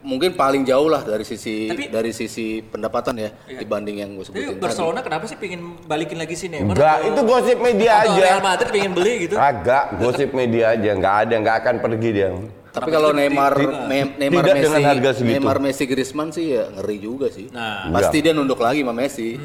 [0.02, 4.34] mungkin paling jauh lah dari sisi Tapi- dari sisi pendapatan ya dibanding yang gue Tapi
[4.34, 4.64] sebutin tadi.
[4.64, 6.74] Barcelona kenapa sih pengen balikin lagi si Neymar?
[6.74, 9.36] enggak Atau- itu gosip media atau aja Real Madrid pengen beli gitu?
[9.38, 12.30] agak gosip media aja nggak ada nggak akan pergi dia
[12.72, 13.54] Tapi kalau Neymar
[13.86, 15.30] Me- Neymar tidak Messi dengan harga segitu.
[15.36, 17.52] Neymar Messi Griezmann sih ya ngeri juga sih.
[17.52, 17.92] Nah.
[17.92, 19.36] Pasti dia nunduk lagi sama Messi.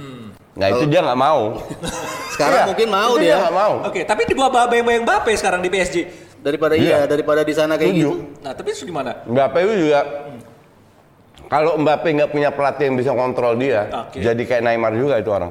[0.55, 1.61] nah itu dia nggak mau
[2.33, 3.37] Sekarang Iya, mungkin mau itu dia.
[3.37, 5.97] nggak mau Oke, tapi di bawah bayang-bayang Mbappe sekarang di PSG.
[6.47, 6.87] Daripada Iya.
[6.87, 8.07] iya, daripada di sana kayak Setuju.
[8.07, 8.39] gitu.
[8.47, 9.19] Nah, tapi itu gimana?
[9.27, 10.01] Mbappe itu juga
[11.51, 14.23] kalau Mbappe nggak punya pelatih yang bisa kontrol dia, Oke.
[14.23, 15.51] jadi kayak Neymar juga itu orang.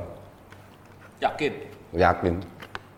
[1.19, 1.53] Yakin.
[1.91, 2.33] Yakin.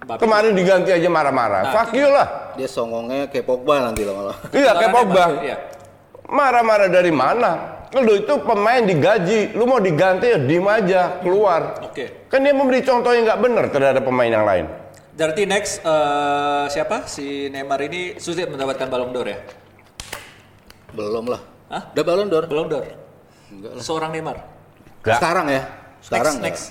[0.05, 0.21] Mbappe.
[0.21, 1.61] Kemarin diganti aja marah-marah.
[1.65, 2.53] Nah, Fuck you lah.
[2.53, 4.37] Dia songongnya kayak Pogba nanti lah malah.
[4.53, 5.23] Iya kayak Pogba.
[5.41, 5.57] Iya.
[6.29, 7.51] Marah-marah dari mana?
[7.97, 11.81] Lu itu pemain digaji, lu mau diganti ya diem aja, keluar.
[11.81, 12.29] Oke.
[12.29, 14.65] Kan dia memberi contoh yang nggak benar terhadap pemain yang lain.
[15.17, 17.09] Berarti next eh, siapa?
[17.09, 19.39] Si Neymar ini sulit mendapatkan Ballon d'Or ya?
[20.93, 21.41] Belum lah.
[21.67, 21.81] Hah?
[21.91, 22.45] Udah Ballon d'Or?
[22.45, 22.85] Ballon d'Or.
[23.49, 23.83] Enggak lah.
[23.83, 24.37] Seorang Neymar.
[25.01, 25.17] Nggak.
[25.17, 25.61] Sekarang ya.
[26.05, 26.65] Sekarang next, next.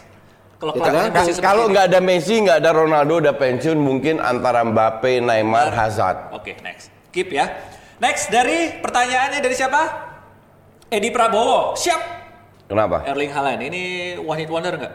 [0.57, 5.21] Kalau kelakuan kan- Kalau nggak ada Messi, nggak ada Ronaldo, udah pensiun mungkin antara Mbappe,
[5.21, 6.33] Neymar, Hazard.
[6.33, 6.89] Oke, next.
[7.13, 7.51] Keep ya.
[7.99, 9.83] Next dari pertanyaannya dari siapa?
[10.89, 11.75] Edi Prabowo.
[11.75, 12.01] Siap.
[12.71, 13.05] Kenapa?
[13.05, 13.61] Erling Haaland.
[13.61, 13.83] Ini
[14.23, 14.95] one hit wonder nggak?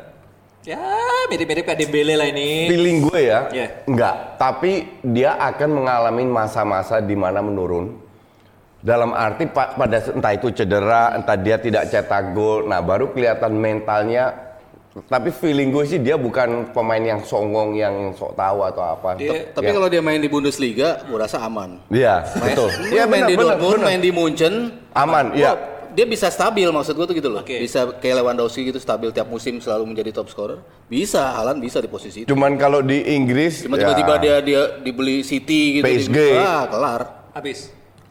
[0.62, 0.78] Ya,
[1.26, 2.70] mirip-mirip kayak Dembele lah ini.
[2.70, 3.68] Feeling gue ya, Iya.
[3.90, 4.16] enggak.
[4.38, 4.72] Tapi
[5.02, 7.98] dia akan mengalami masa-masa di mana menurun.
[8.78, 12.66] Dalam arti pa- pada entah itu cedera, entah dia tidak cetak gol.
[12.66, 14.54] Nah, baru kelihatan mentalnya.
[14.92, 19.16] Tapi feeling gue sih dia bukan pemain yang songong, yang sok tahu atau apa.
[19.16, 19.74] Dia- Tapi Ya.
[19.74, 21.80] kalau dia main di Bundesliga, gue rasa aman.
[21.88, 22.70] Iya, betul.
[22.92, 24.54] Iya main benar, di Dortmund, main di Munchen,
[24.92, 25.56] Aman, iya.
[25.92, 27.42] Dia bisa stabil maksud gua tuh gitu loh.
[27.42, 27.58] Oke.
[27.58, 30.60] Bisa kayak Lewandowski gitu stabil tiap musim selalu menjadi top scorer.
[30.86, 32.28] Bisa, Halan bisa di posisi itu.
[32.28, 35.84] Cuman kalau di Inggris Cuma ya, tiba-tiba dia dia dibeli City gitu.
[35.84, 36.08] PSG.
[36.10, 37.02] dibeli- ah, kelar.
[37.32, 37.60] Habis.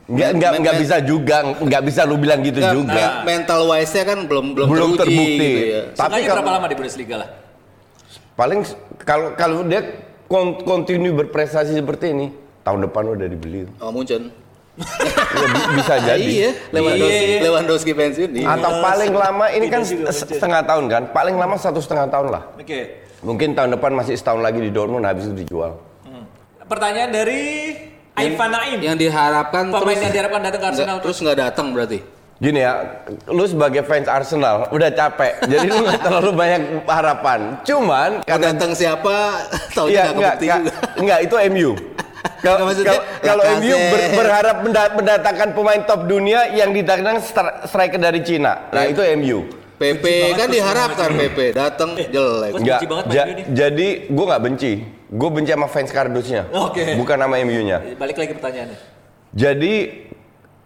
[0.03, 2.90] nggak nggak Men- nggak men- bisa juga nggak bisa lu bilang gitu Nggak, juga.
[2.93, 5.38] men- mental wise-nya kan belum belum, Belum teruji terbukti.
[5.38, 5.83] gitu ya.
[5.95, 7.29] Tapi kalau- berapa lama di Bundesliga lah?
[8.33, 8.61] Paling
[9.01, 9.81] kalau kalau dia
[10.27, 12.27] kon- continue berprestasi seperti ini,
[12.61, 13.71] tahun depan udah dibeli.
[13.79, 14.35] Oh, Munchen.
[14.81, 16.25] Ya, bi- bisa Ah, jadi.
[16.25, 17.38] iya, Lewandowski, Iya.
[17.43, 18.31] Lewandowski pensiun.
[18.35, 18.47] Iya.
[18.51, 20.35] Atau paling lama ini kan s- Manchester.
[20.35, 21.03] setengah tahun kan?
[21.11, 22.43] Paling lama satu setengah tahun lah.
[22.55, 22.81] Oke.
[23.21, 25.77] Mungkin tahun depan masih setahun lagi di Dortmund habis itu dijual.
[26.62, 27.75] Pertanyaan dari
[28.12, 28.79] Aifan Naim.
[28.79, 31.99] Yang diharapkan Pemain terus yang diharapkan datang ke Arsenal terus nggak datang berarti.
[32.37, 37.40] Gini ya, lu sebagai fans Arsenal udah capek, jadi lu nggak terlalu banyak harapan.
[37.61, 39.45] Cuman karena datang siapa?
[39.77, 40.40] Tahu Iya, nggak enggak, Kak.
[40.40, 40.57] juga.
[40.97, 41.71] enggak itu MU.
[42.40, 43.44] Kalau maksudnya kalau-.
[43.57, 48.68] MU ber- berharap menda- mendatangkan pemain top dunia yang didatangkan stri- striker dari Cina.
[48.68, 49.38] Nah, itu MU.
[49.76, 50.05] PP
[50.37, 52.53] kan diharapkan PP datang jelek.
[52.53, 54.72] Gua Enggak, ja- jadi gue nggak benci.
[55.09, 56.53] Gue benci sama fans kardusnya.
[56.53, 56.94] Oke.
[56.94, 57.96] Bukan sama MU-nya.
[57.96, 58.76] Balik lagi pertanyaannya.
[59.33, 59.74] Jadi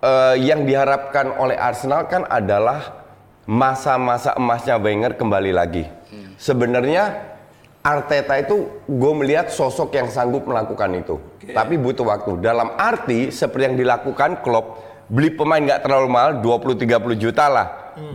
[0.00, 3.06] eh, yang diharapkan oleh Arsenal kan adalah
[3.44, 5.86] masa-masa emasnya Wenger kembali lagi.
[6.34, 7.32] Sebenarnya
[7.80, 12.38] Arteta itu gue melihat sosok yang sanggup melakukan itu, tapi butuh waktu.
[12.38, 14.80] Dalam arti seperti yang dilakukan Klopp,
[15.10, 16.86] beli pemain nggak terlalu mahal, 20-30
[17.18, 17.66] juta lah,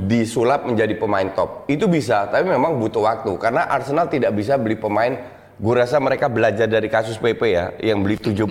[0.01, 1.67] disulap menjadi pemain top.
[1.67, 5.37] Itu bisa, tapi memang butuh waktu karena Arsenal tidak bisa beli pemain.
[5.59, 8.47] Gue rasa mereka belajar dari kasus PP ya, yang beli 70-80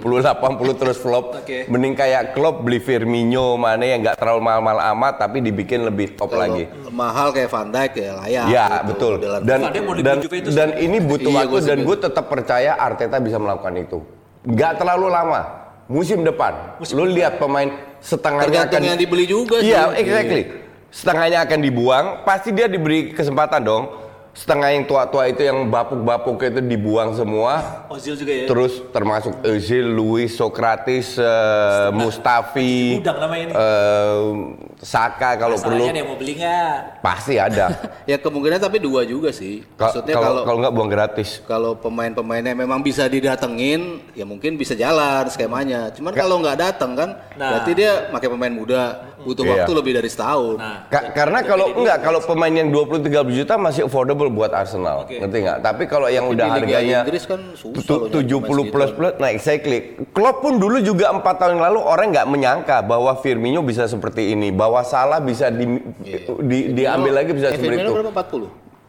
[0.76, 1.40] terus flop.
[1.40, 1.64] Oke.
[1.64, 6.36] Mending kayak Klopp beli Firmino mana yang nggak terlalu mahal-mahal amat tapi dibikin lebih top
[6.36, 6.68] Kalau lagi.
[6.92, 8.44] mahal kayak Van Dijk ya layak.
[8.52, 9.12] Ya gitu, betul.
[9.40, 9.60] Dan
[10.04, 10.52] dan Juventus.
[10.52, 14.04] dan ini butuh Iya, waktu dan gue tetap percaya Arteta bisa melakukan itu.
[14.48, 15.40] Nggak terlalu lama.
[15.88, 17.68] Musim depan, lu lihat pemain
[18.04, 19.72] setengahnya akan yang dibeli juga sih.
[19.72, 20.42] Iya, exactly.
[20.92, 24.07] Setengahnya akan dibuang, pasti dia diberi kesempatan dong.
[24.30, 27.84] Setengah yang tua-tua itu yang bapuk-bapuk itu dibuang semua.
[27.88, 28.46] Ozil juga ya.
[28.46, 33.52] Terus termasuk Özil, Luis, Socrates, eh, Mustafi, Gudang namanya ini.
[33.52, 34.18] eh,
[34.78, 37.02] Saka kalau perlu Masalahnya dia mau beli nggak?
[37.02, 37.66] pasti ada.
[38.06, 39.66] Ya kemungkinan tapi dua juga sih.
[39.74, 41.28] Maksudnya kalau kalau kalau nggak buang gratis.
[41.44, 45.90] kalau pemain-pemainnya memang bisa didatengin, ya mungkin bisa jalan skemanya.
[45.90, 47.52] Cuman kalau nggak datang kan, Nah.
[47.52, 48.82] berarti dia pakai pemain muda,
[49.20, 49.52] butuh Iya.
[49.58, 50.56] waktu lebih dari setahun.
[50.56, 53.04] Nah, Ka- karena kalau enggak kalau pemain yang 20-30
[53.36, 55.16] juta masih affordable buat Arsenal, Oke.
[55.16, 55.58] ngerti nggak?
[55.60, 58.90] Tapi kalau yang Tapi udah harganya Inggris kan susah tu- loh nyari 70 pemain plus
[58.90, 59.78] plus, nah exactly.
[60.08, 64.32] Klopp pun dulu juga empat tahun yang lalu orang nggak menyangka bahwa Firmino bisa seperti
[64.32, 65.66] ini, bahwa Salah bisa di,
[66.42, 67.96] di- diambil lagi bisa eh, seperti Firmino itu.
[67.98, 68.12] berapa?
[68.14, 68.48] 40?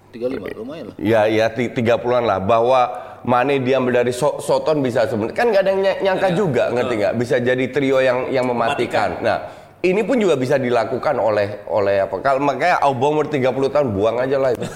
[0.09, 0.95] 35, lumayan lah.
[0.97, 2.81] Ya, ya ti- 30-an lah bahwa
[3.19, 6.93] Mane diambil dari So- Soton bisa sebenarnya kan nggak ada yang ny- nyangka juga ngerti
[6.97, 9.19] nggak bisa jadi trio yang yang mematikan.
[9.19, 9.37] Nah
[9.79, 14.35] ini pun juga bisa dilakukan oleh oleh apa kalau makanya Aubameyang 30 tahun buang aja
[14.35, 14.67] lah itu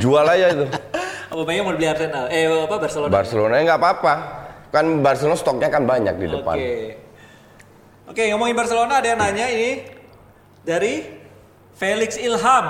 [0.00, 0.64] jual aja itu
[1.32, 2.24] apa banyak mau beli Arsenal?
[2.32, 3.10] Eh apa Barcelona?
[3.12, 4.14] Barcelona ya nggak apa-apa
[4.72, 7.08] kan Barcelona stoknya kan banyak di depan Oke.
[8.08, 9.84] Oke, ngomongin Barcelona ada yang nanya ini
[10.64, 11.04] dari
[11.76, 12.66] Felix Ilham.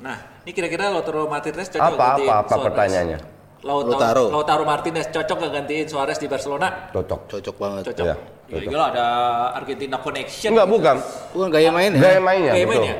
[0.00, 2.64] Nah, ini kira-kira Lautaro Martinez cocok Apa, apa, apa Suarez?
[2.64, 3.18] pertanyaannya?
[3.64, 4.24] Lautaro, Lautaro.
[4.30, 6.92] Lautaro Martinez cocok nggak gantiin Suarez di Barcelona?
[6.92, 7.82] cocok Cocok banget.
[7.88, 8.04] Cocok.
[8.04, 9.06] Iya, Ya, iyalah ada
[9.56, 10.52] Argentina connection.
[10.52, 10.96] enggak bukan
[11.32, 11.98] Bukan gaya main ya?
[11.98, 12.84] gaya mainnya Gaya betul.
[12.84, 12.96] mainnya?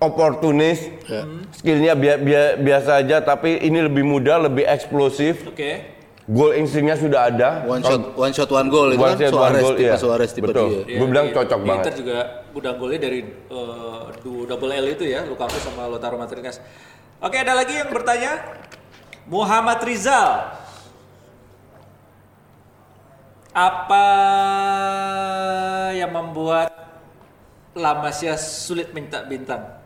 [0.00, 1.22] oportunis Ya.
[1.52, 6.00] skillnya bia- bia- biasa aja tapi ini lebih mudah lebih eksplosif Oke.
[6.24, 7.66] Goal instingnya sudah ada.
[7.66, 9.94] One shot, one shot, one goal itu One kan shot, one Suarez, goal, tipe iya.
[9.98, 10.86] Suarez tipe Betul.
[10.86, 10.96] dia.
[10.96, 11.82] Gua bilang di- cocok di banget.
[11.82, 13.20] Inter juga gudang golnya dari
[14.16, 16.62] du- double L itu ya, Lukaku sama Lautaro Martinez.
[17.18, 18.32] Oke, ada lagi yang bertanya?
[19.30, 20.58] Muhammad Rizal.
[23.54, 24.06] Apa
[25.94, 26.70] yang membuat
[27.78, 29.78] La Masia sulit minta bintang?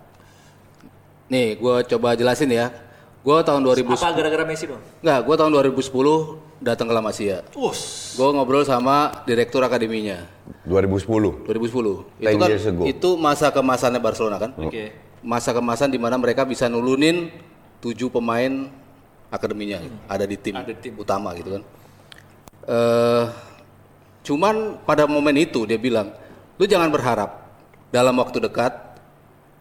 [1.28, 2.72] Nih, gue coba jelasin ya.
[3.24, 4.80] Gue tahun 2010, Apa gara-gara Messi dong?
[5.00, 7.40] enggak, gue tahun 2010 datang ke La Masia.
[7.57, 8.12] Us.
[8.20, 10.24] Gue ngobrol sama direktur akademinya
[10.68, 11.44] 2010.
[11.48, 12.04] 2010.
[12.20, 12.48] Itu 10 kan
[12.85, 14.52] itu masa kemasannya Barcelona kan?
[14.61, 14.92] Oke.
[15.24, 17.33] Masa kemasan di mana mereka bisa nulunin
[17.80, 18.68] tujuh pemain
[19.32, 20.94] akademinya ada di tim, Ada tim.
[20.96, 21.62] utama gitu kan.
[22.64, 23.24] Eh
[24.24, 26.12] cuman pada momen itu dia bilang,
[26.56, 27.44] lu jangan berharap
[27.92, 28.72] dalam waktu dekat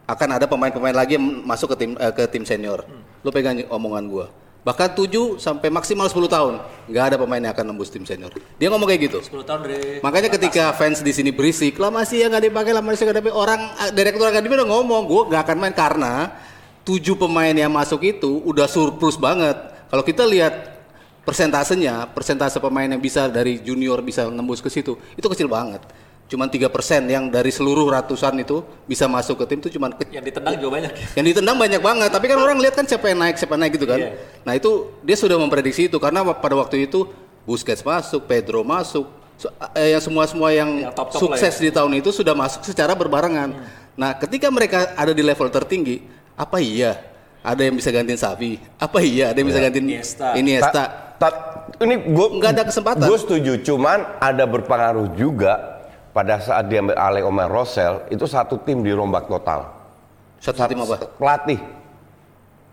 [0.08, 2.84] akan ada pemain-pemain lagi yang masuk ke tim eh, ke tim senior.
[3.24, 4.28] Lu pegang omongan gua.
[4.64, 6.54] Bahkan 7 sampai maksimal 10 tahun
[6.88, 8.32] nggak ada pemain yang akan nembus tim senior.
[8.56, 9.20] Dia ngomong kayak gitu.
[9.20, 12.80] 10 tahun dari Makanya ketika fans di sini berisik, lah masih ya nggak dipakai, lah
[12.80, 13.36] masih nggak dipakai.
[13.36, 16.32] Orang eh, direktur akademi udah ngomong, gue nggak akan main karena
[16.84, 19.56] tujuh pemain yang masuk itu udah surplus banget.
[19.88, 20.74] Kalau kita lihat
[21.24, 25.80] persentasenya, persentase pemain yang bisa dari junior bisa nembus ke situ, itu kecil banget.
[26.28, 26.66] Cuman 3%
[27.06, 30.72] yang dari seluruh ratusan itu bisa masuk ke tim itu cuman ke- Yang ditendang juga
[30.82, 31.06] banyak ya.
[31.20, 33.74] yang ditendang banyak banget, tapi kan orang lihat kan siapa yang naik, siapa yang naik
[33.76, 34.00] gitu kan.
[34.00, 34.10] Iya.
[34.42, 34.72] Nah itu
[35.04, 37.06] dia sudah memprediksi itu karena pada waktu itu
[37.44, 39.04] Busquets masuk, Pedro masuk,
[39.76, 41.64] eh, yang semua semua yang, Yang top-top sukses lah ya.
[41.68, 43.52] di tahun itu sudah masuk secara berbarengan.
[43.94, 46.98] Nah ketika mereka ada di level tertinggi, apa iya
[47.44, 48.52] ada yang bisa gantiin Xavi?
[48.80, 50.28] Apa iya ada yang bisa gantiin Iniesta.
[50.40, 50.72] Iniesta?
[50.72, 51.40] Ta- ta-
[51.84, 53.06] ini gue Nggak ada kesempatan.
[53.06, 55.84] Gue setuju, cuman ada berpengaruh juga
[56.16, 59.74] pada saat diambil alih Omer Rosel itu satu tim dirombak total.
[60.40, 61.04] Satu tim apa?
[61.20, 61.60] Pelatih.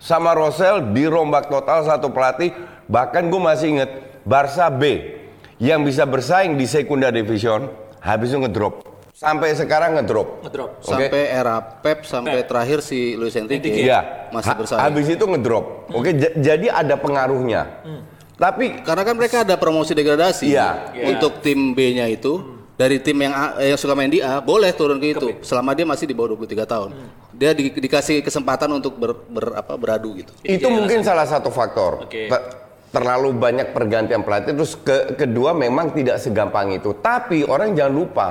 [0.01, 2.53] Sama Rosel dirombak total satu pelatih.
[2.89, 3.91] Bahkan gue masih inget
[4.27, 5.15] Barca B
[5.61, 7.69] yang bisa bersaing di Sekunda Division
[8.01, 8.90] habis itu ngedrop.
[9.21, 10.41] Sampai sekarang ngedrop.
[10.41, 10.81] Ngedrop.
[10.81, 10.89] Oke.
[10.89, 12.49] Sampai era Pep sampai Pep.
[12.49, 13.85] terakhir si Luis Enrique Enrique.
[13.85, 13.99] Iya.
[14.33, 14.81] masih Ha- bersaing.
[14.81, 15.65] Habis itu ngedrop.
[15.93, 17.85] Oke, j- jadi ada pengaruhnya.
[18.33, 20.97] Tapi Karena kan mereka ada promosi degradasi Iya.
[21.05, 22.41] untuk tim B-nya itu
[22.73, 25.77] dari tim yang A, eh, yang suka main di A boleh turun ke itu selama
[25.77, 26.89] dia masih di bawah 23 tahun.
[27.31, 30.33] Dia di- dikasih kesempatan untuk ber, ber- apa beradu gitu.
[30.41, 32.09] itu mungkin salah satu faktor.
[32.09, 32.25] Oke.
[32.25, 32.45] Te-
[32.91, 34.51] Terlalu banyak pergantian pelatih.
[34.51, 36.91] Terus ke- kedua memang tidak segampang itu.
[36.91, 38.27] Tapi orang jangan lupa,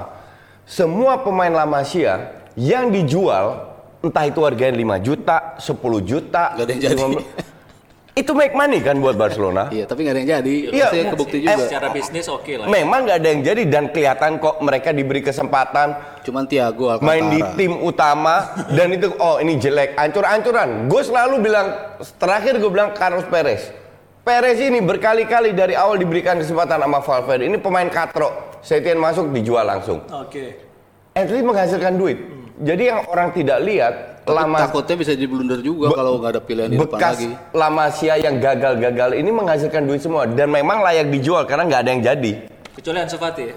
[0.65, 3.69] semua pemain La Masia yang dijual
[4.01, 6.97] entah itu harganya 5 juta, 10 juta, Nggak ada yang jadi.
[6.97, 7.59] 15
[8.11, 9.71] itu make money kan buat Barcelona.
[9.71, 10.55] Iya, tapi nggak ada yang jadi.
[10.69, 10.89] Iya.
[11.15, 11.63] Kebukti Eh, juga.
[11.65, 12.67] Secara bisnis oke lah.
[12.69, 17.07] Memang nggak ada yang jadi dan kelihatan kok mereka diberi kesempatan Cuman Thiago Alcantara.
[17.07, 21.67] main di tim utama dan itu oh ini jelek ancur-ancuran gue selalu bilang
[22.19, 23.73] terakhir gue bilang Carlos Perez
[24.21, 29.63] Perez ini berkali-kali dari awal diberikan kesempatan sama Valverde ini pemain katro Setien masuk dijual
[29.63, 30.57] langsung Oke.
[31.13, 32.19] at least menghasilkan duit
[32.57, 36.31] jadi yang orang tidak lihat Tapi lama takutnya bisa jadi blunder juga Be- kalau nggak
[36.31, 37.29] ada pilihan di depan bekas lagi.
[37.51, 41.91] La Masia yang gagal-gagal ini menghasilkan duit semua dan memang layak dijual karena nggak ada
[41.91, 42.33] yang jadi
[42.71, 43.55] Kecuali Ansu Fati ya.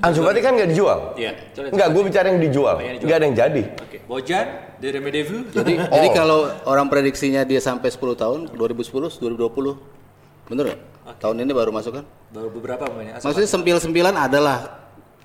[0.00, 1.32] Ansu Fati kan nggak dijual Iya.
[1.66, 3.96] nggak gue bicara yang dijual nggak ada yang jadi Oke.
[4.06, 4.46] Bojan
[4.78, 5.38] dari Medevu.
[5.56, 5.88] Jadi Oh.
[5.88, 9.74] jadi kalau orang prediksinya dia sampai 10 tahun 2010 2020
[10.46, 10.80] bener nggak?
[11.04, 12.04] Tahun ini baru masuk kan?
[12.28, 13.20] baru beberapa pemainnya.
[13.20, 14.58] Maksudnya sembilan-sembilan adalah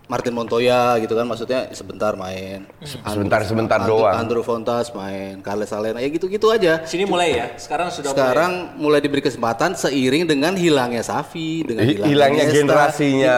[0.06, 2.66] Martin Montoya gitu kan maksudnya sebentar main.
[2.82, 4.14] Sebentar-sebentar Andrew- doang.
[4.16, 6.82] Andrew Fontas main, Carles Salena ya gitu-gitu aja.
[6.84, 7.46] Sini mulai ya.
[7.56, 13.38] Sekarang sudah Sekarang mulai diberi kesempatan seiring dengan hilangnya Safi, dengan Hi- hilangnya, hilangnya generasinya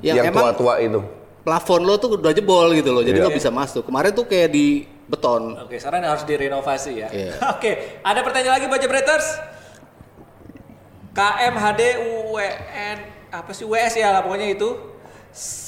[0.00, 1.00] Yang yang emang- tua-tua itu.
[1.40, 3.24] Plafon lo tuh udah jebol gitu loh, jadi Iya.
[3.24, 3.86] nggak bisa masuk.
[3.86, 5.54] Kemarin tuh kayak di beton.
[5.54, 5.62] mulai.
[5.62, 7.08] Oke, sekarang harus direnovasi ya.
[7.08, 7.32] Iya.
[7.54, 9.26] Oke, ada pertanyaan lagi Baca Bretters?
[11.16, 11.82] KMHD
[12.28, 12.98] UN
[13.32, 14.68] apa sih WS ya lah pokoknya itu.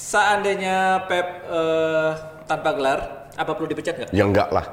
[0.09, 2.11] Seandainya Pep eh,
[2.45, 2.99] tanpa gelar,
[3.33, 4.11] apa perlu dipecat nggak?
[4.13, 4.65] Ya enggak lah.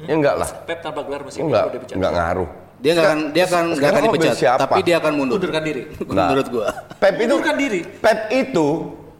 [0.00, 0.48] Ya enggak lah.
[0.68, 1.96] Pep tanpa gelar masih Enggak, perlu dipecat.
[1.96, 2.48] enggak ngaruh.
[2.76, 4.60] Dia nggak akan dia akan nggak akan dipecat, siapa?
[4.68, 5.40] tapi dia akan mundur.
[5.40, 5.82] Mundurkan diri.
[6.12, 6.28] Nah.
[6.32, 6.66] Menurut gua.
[7.00, 7.80] Pep itu Mundurkan diri.
[7.84, 8.68] Pep itu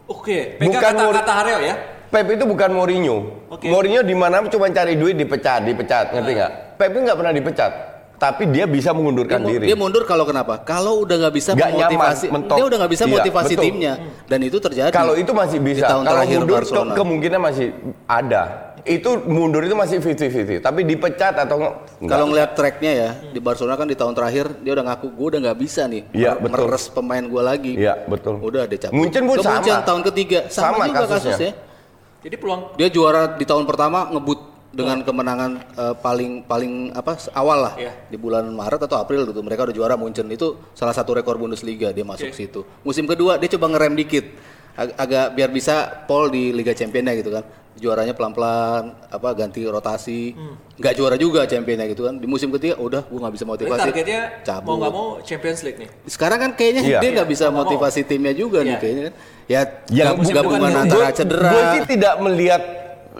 [0.07, 1.75] Oke, pegang Bukan kata, kata Haryo ya.
[2.07, 3.17] Pep itu bukan Mourinho.
[3.51, 3.67] Oke.
[3.67, 6.51] Mourinho di mana cuma cari duit dipecat, dipecat, ngerti nggak?
[6.79, 7.71] Pep itu nggak pernah dipecat,
[8.17, 9.65] tapi dia bisa Dia, mengundurkan mu- diri.
[9.65, 10.59] dia mundur kalau kenapa?
[10.59, 12.57] Kalau udah nggak bisa memotivasi, mentok.
[12.57, 13.63] dia udah nggak bisa Iya, motivasi betul.
[13.63, 13.93] timnya,
[14.25, 14.89] dan itu terjadi.
[14.89, 15.85] Kalau itu masih di bisa.
[15.85, 16.85] tahun Kalau terakhir mundur Barcelona.
[16.87, 17.67] ke- kemungkinan masih
[18.05, 18.43] ada.
[18.83, 21.73] Itu mundur itu masih 50-50, tapi dipecat atau nggak?
[22.07, 25.39] Kalau ngeliat tracknya ya di Barcelona kan di tahun terakhir dia udah ngaku gue udah
[25.43, 26.65] nggak bisa nih Iya, mer- betul.
[26.65, 27.73] meres pemain gue lagi.
[27.75, 28.39] Iya, betul.
[28.39, 28.95] Udah dia cabut.
[28.95, 29.83] Munchen pun sama.
[29.83, 31.35] tahun ketiga sama, Sama juga kasusnya.
[31.35, 31.51] kasusnya.
[32.17, 34.39] Jadi peluang Dia juara di tahun pertama ngebut
[34.77, 37.91] dengan kemenangan eh, paling paling apa awal lah Iya.
[38.05, 41.89] di bulan Maret atau April gitu mereka udah juara Munchen itu salah satu rekor Bundesliga
[41.89, 42.37] dia masuk Oke.
[42.37, 44.25] situ musim kedua dia coba ngerem dikit
[44.73, 47.41] Ag- agak biar bisa Paul di Liga Championnya gitu kan
[47.73, 50.37] juaranya pelan-pelan apa ganti rotasi
[50.75, 54.21] nggak juara juga Championnya gitu kan di musim ketiga udah gua nggak bisa motivasi targetnya
[54.43, 55.89] cabut mau nggak mau Champions League nih.
[56.05, 56.99] sekarang kan kayaknya Iya.
[56.99, 57.65] dia nggak bisa Mau nggak mau.
[57.69, 58.77] motivasi timnya juga nih Iya.
[58.79, 59.13] kayaknya kan
[59.47, 59.61] ya
[60.05, 62.61] gab- gabungan antara cedera Gue sih tidak melihat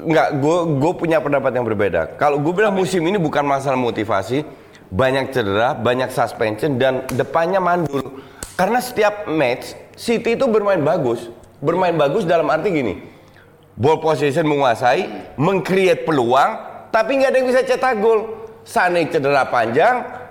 [0.03, 2.19] nggak gue gue punya pendapat yang berbeda.
[2.19, 4.45] Kalau gue bilang musim ini bukan masalah motivasi,
[4.91, 8.21] banyak cedera, banyak suspension dan depannya mandul.
[8.57, 13.01] Karena setiap match City itu bermain bagus, bermain bagus dalam arti gini,
[13.73, 16.51] ball possession menguasai, mengcreate peluang,
[16.93, 18.49] tapi nggak ada yang bisa cetak gol.
[18.67, 20.26] Sane cedera panjang,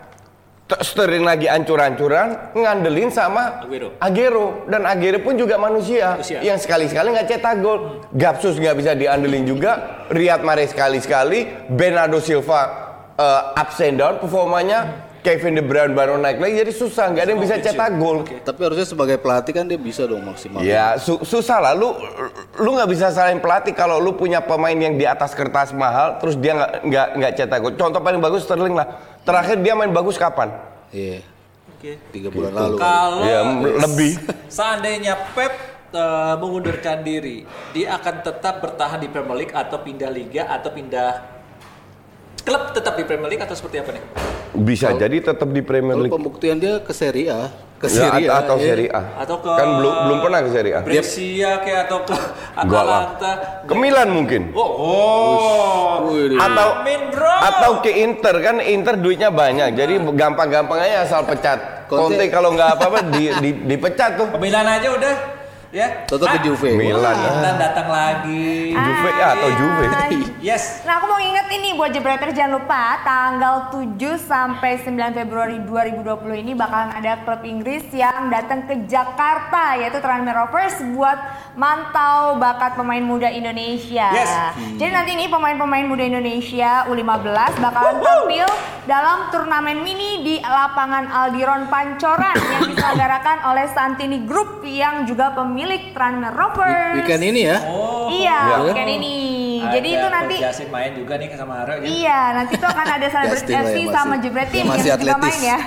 [0.66, 3.94] Sterling lagi ancur-ancuran ngandelin sama Aguero.
[4.02, 6.42] Aguero dan Aguero pun juga manusia, Manusia.
[6.42, 8.02] yang sekali-sekali nggak cetak gol.
[8.11, 12.62] Gapsus nggak bisa diandelin juga, Riyad Mahrez sekali-sekali, Bernardo Silva
[13.14, 17.30] eh, ups and down performanya, Kevin De Bruyne baru naik lagi jadi susah nggak ada
[17.34, 18.22] yang bisa cetak gol.
[18.22, 21.98] tapi harusnya sebagai pelatih kan dia bisa dong maksimal Ya su- susah lah lu
[22.56, 26.38] lu nggak bisa salahin pelatih kalau lu punya pemain yang di atas kertas mahal terus
[26.38, 27.74] dia nggak nggak nggak cetak gol.
[27.74, 28.86] Contoh paling bagus Sterling lah.
[29.20, 30.55] Terakhir dia main bagus kapan?
[30.94, 31.18] Iya,
[31.74, 31.98] Oke.
[32.09, 32.78] tiga bulan lalu.
[32.78, 33.42] Kalau Ya
[33.82, 34.22] lebih.
[34.46, 35.51] seandainya Pep
[35.90, 37.42] eh, mengundurkan diri,
[37.72, 41.36] dia akan tetap bertahan di Premier League atau pindah liga atau pindah
[42.47, 44.03] klub tetap di Premier League atau seperti apa nih?
[44.57, 46.14] Bisa jadi tetap di Premier Kalau League.
[46.14, 48.40] pembuktian dia ke Serie A, ke Ya, Serie A.
[48.40, 48.64] atau ya.
[48.64, 49.03] Serie A.
[49.18, 50.80] Atau ke Kan belum belum pernah ke Serie A.
[50.80, 52.14] Brescia kayak atau ke.
[52.57, 53.32] Atalanta.
[53.66, 54.55] Ke Milan mungkin.
[54.55, 55.92] Oh, oh.
[56.09, 57.28] Wih, Atau Amin, bro.
[57.28, 59.74] atau ke Inter kan Inter duitnya banyak.
[59.74, 61.84] Jadi gampang-gampang aja asal pecat.
[61.84, 64.26] Conte- Conte kalau nggak apa-apa di, di, dipecat tuh.
[64.30, 65.14] Ke Milan aja udah.
[65.68, 66.09] Ya.
[66.09, 66.72] Tetap ke Juve.
[66.72, 67.12] Milan.
[67.12, 68.72] Intan datang lagi.
[68.72, 69.86] Juve ya atau Juve.
[70.47, 70.86] Yes.
[70.86, 76.07] Nah aku mau ngingetin nih buat Jebreter jangan lupa tanggal 7 sampai 9 Februari 2020
[76.47, 81.18] ini bakalan ada klub Inggris yang datang ke Jakarta yaitu Tranmere Rovers buat
[81.59, 84.07] mantau bakat pemain muda Indonesia.
[84.14, 84.30] Yes.
[84.78, 87.26] Jadi nanti ini pemain-pemain muda Indonesia U15
[87.59, 88.47] bakalan tampil
[88.86, 95.90] dalam turnamen mini di lapangan Aldiron Pancoran yang diselenggarakan oleh Santini Group yang juga pemilik
[95.90, 97.03] Tranmere Rovers.
[97.03, 97.59] Weekend ini ya.
[97.66, 98.07] Oh.
[98.07, 98.57] Iya, Ya.
[98.62, 99.16] weekend ini.
[99.74, 101.74] Jadi itu nanti Yasin main juga nih sama Ara.
[101.80, 101.86] ya.
[101.86, 105.40] Iya, nanti tuh akan ada Celebrity lah FC yang sama Jebret Team yang juga main
[105.42, 105.58] ya.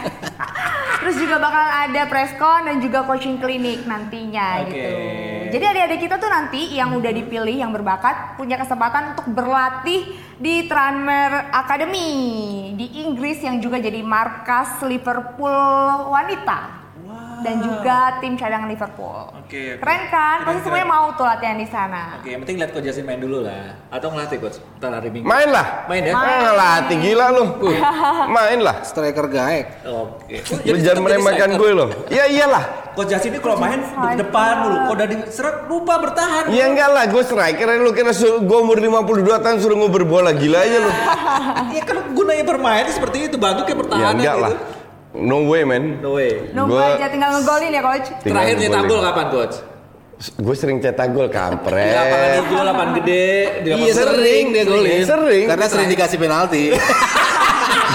[1.00, 4.72] Terus juga bakal ada presscon dan juga coaching klinik nantinya Oke.
[4.76, 4.90] gitu.
[5.50, 10.06] Jadi adik-adik kita tuh nanti yang udah dipilih yang berbakat punya kesempatan untuk berlatih
[10.38, 12.12] di Tranmere Academy
[12.78, 16.79] di Inggris yang juga jadi markas Liverpool wanita.
[17.40, 19.20] Dan juga tim cadangan Liverpool.
[19.46, 19.82] Oke, oke.
[19.82, 20.38] Keren kan?
[20.44, 22.20] Keren, Pasti semuanya mau tuh latihan di sana.
[22.20, 23.80] Oke, yang penting lihat Coach main dulu lah.
[23.90, 24.58] Atau ngelatih Coach.
[24.78, 25.26] Ntar hari Minggu.
[25.26, 25.68] Main lah.
[25.88, 26.14] Main ya?
[26.14, 27.44] Ah, ngelatih gila lu.
[28.38, 28.76] Main lah.
[28.84, 29.66] Striker gaek.
[29.88, 30.36] Oke.
[30.68, 31.90] Lu jangan meremehkan gue loh.
[32.12, 32.90] Ya iyalah.
[33.00, 34.78] Coach Yasin ini kalau main di depan mulu.
[34.84, 36.52] Kalau udah diserang lupa bertahan.
[36.52, 40.60] Ya enggak lah, gue striker lu kira gue umur 52 tahun suruh ngobrol bola gila
[40.60, 40.92] aja lu.
[41.74, 43.36] Iya kan gunanya bermain itu seperti itu.
[43.40, 44.44] Bantu kayak Ya pertahanan enggak gitu.
[44.44, 44.54] lah.
[45.12, 45.98] No way man.
[46.00, 46.54] No way.
[46.54, 48.08] Nunggu Gua- aja tinggal ngegolin ya coach.
[48.20, 49.56] Tinggal Terakhir nyetak gol kapan Coach?
[50.36, 52.44] Gue sering cetak gol Di lapangan kampret.
[52.44, 53.28] hijau, lapangan gede.
[53.64, 55.02] Di lapangan Iya sering dia golin.
[55.02, 55.46] Sering.
[55.48, 56.64] Karena sering dikasih penalti.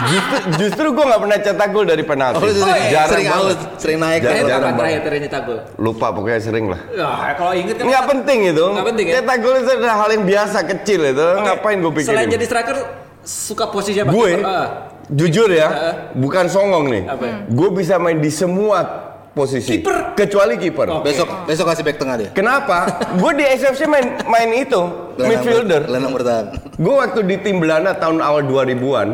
[0.05, 2.37] Justru, justru gue nggak pernah cetak gol dari penalti.
[2.39, 3.47] Oh, sering, Jarang sering banget.
[3.47, 4.21] out, sering naik.
[4.21, 5.03] Jarang, jarang kapan terakhir banget.
[5.05, 5.59] terakhir nyetak gol?
[5.79, 6.81] Lupa pokoknya sering lah.
[6.91, 8.65] Ya, kalau inget kan Nggak penting itu.
[8.67, 9.15] Nggak penting ya?
[9.15, 11.27] Cetak gol itu adalah hal yang biasa kecil itu.
[11.31, 11.41] Oke.
[11.43, 12.09] Ngapain gue pikirin?
[12.11, 12.77] Selain jadi striker,
[13.25, 14.09] suka posisi apa?
[14.09, 14.68] gue Ah.
[15.07, 15.95] jujur ya, Heeh.
[16.14, 17.03] bukan songong nih.
[17.07, 17.25] Apa?
[17.47, 18.85] Gue bisa main di semua
[19.31, 19.81] posisi.
[19.81, 20.14] Kiper?
[20.14, 20.87] Kecuali kiper.
[20.93, 21.11] Oke.
[21.11, 22.31] Besok besok kasih back tengah dia.
[22.31, 22.87] Kenapa?
[23.12, 24.81] gue di SFC main main itu
[25.16, 25.85] midfielder.
[25.85, 26.45] Gelandang bertahan.
[26.75, 29.09] Gue waktu di tim Belanda tahun awal 2000-an,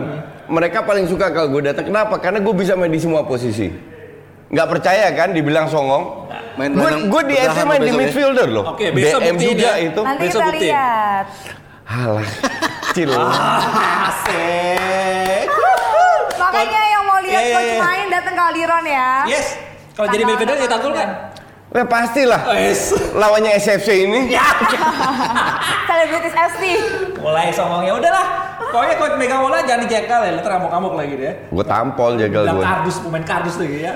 [0.47, 1.87] mereka paling suka kalau gue datang.
[1.87, 2.19] Kenapa?
[2.19, 3.71] Karena gue bisa main di semua posisi.
[4.51, 6.27] Nggak percaya kan dibilang songong?
[6.53, 8.01] Main Gue gue di bertahan FC main di besok ya.
[8.03, 8.65] midfielder loh.
[8.69, 9.75] Oke, besok DM buktiin juga ya.
[9.81, 10.01] itu.
[10.03, 11.27] Nanti Besok kita lihat.
[11.87, 12.27] Halah,
[12.91, 13.11] kecil.
[14.11, 15.47] Asik.
[16.34, 17.78] Makanya yang mau lihat Iya, iya, coach iya.
[17.80, 19.11] main datang ke Aldiron ya.
[19.30, 19.47] Yes.
[19.95, 21.09] Kalau jadi midfielder nyetak gol kan?
[21.70, 22.41] Wah pastilah.
[22.51, 22.91] Yes.
[23.14, 24.34] Lawannya SFC ini.
[25.88, 26.62] Celebrities FC.
[27.22, 28.26] Mulai songongnya udahlah.
[28.70, 31.34] Pokoknya coach megang bola jangan dijegal ya, lu teramuk-amuk lagi deh.
[31.51, 32.62] Gue tampol Bilang gue.
[32.62, 33.95] kardus, pemain kardus lagi ya.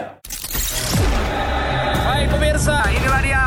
[2.04, 3.42] Baik pemirsa, inilah dia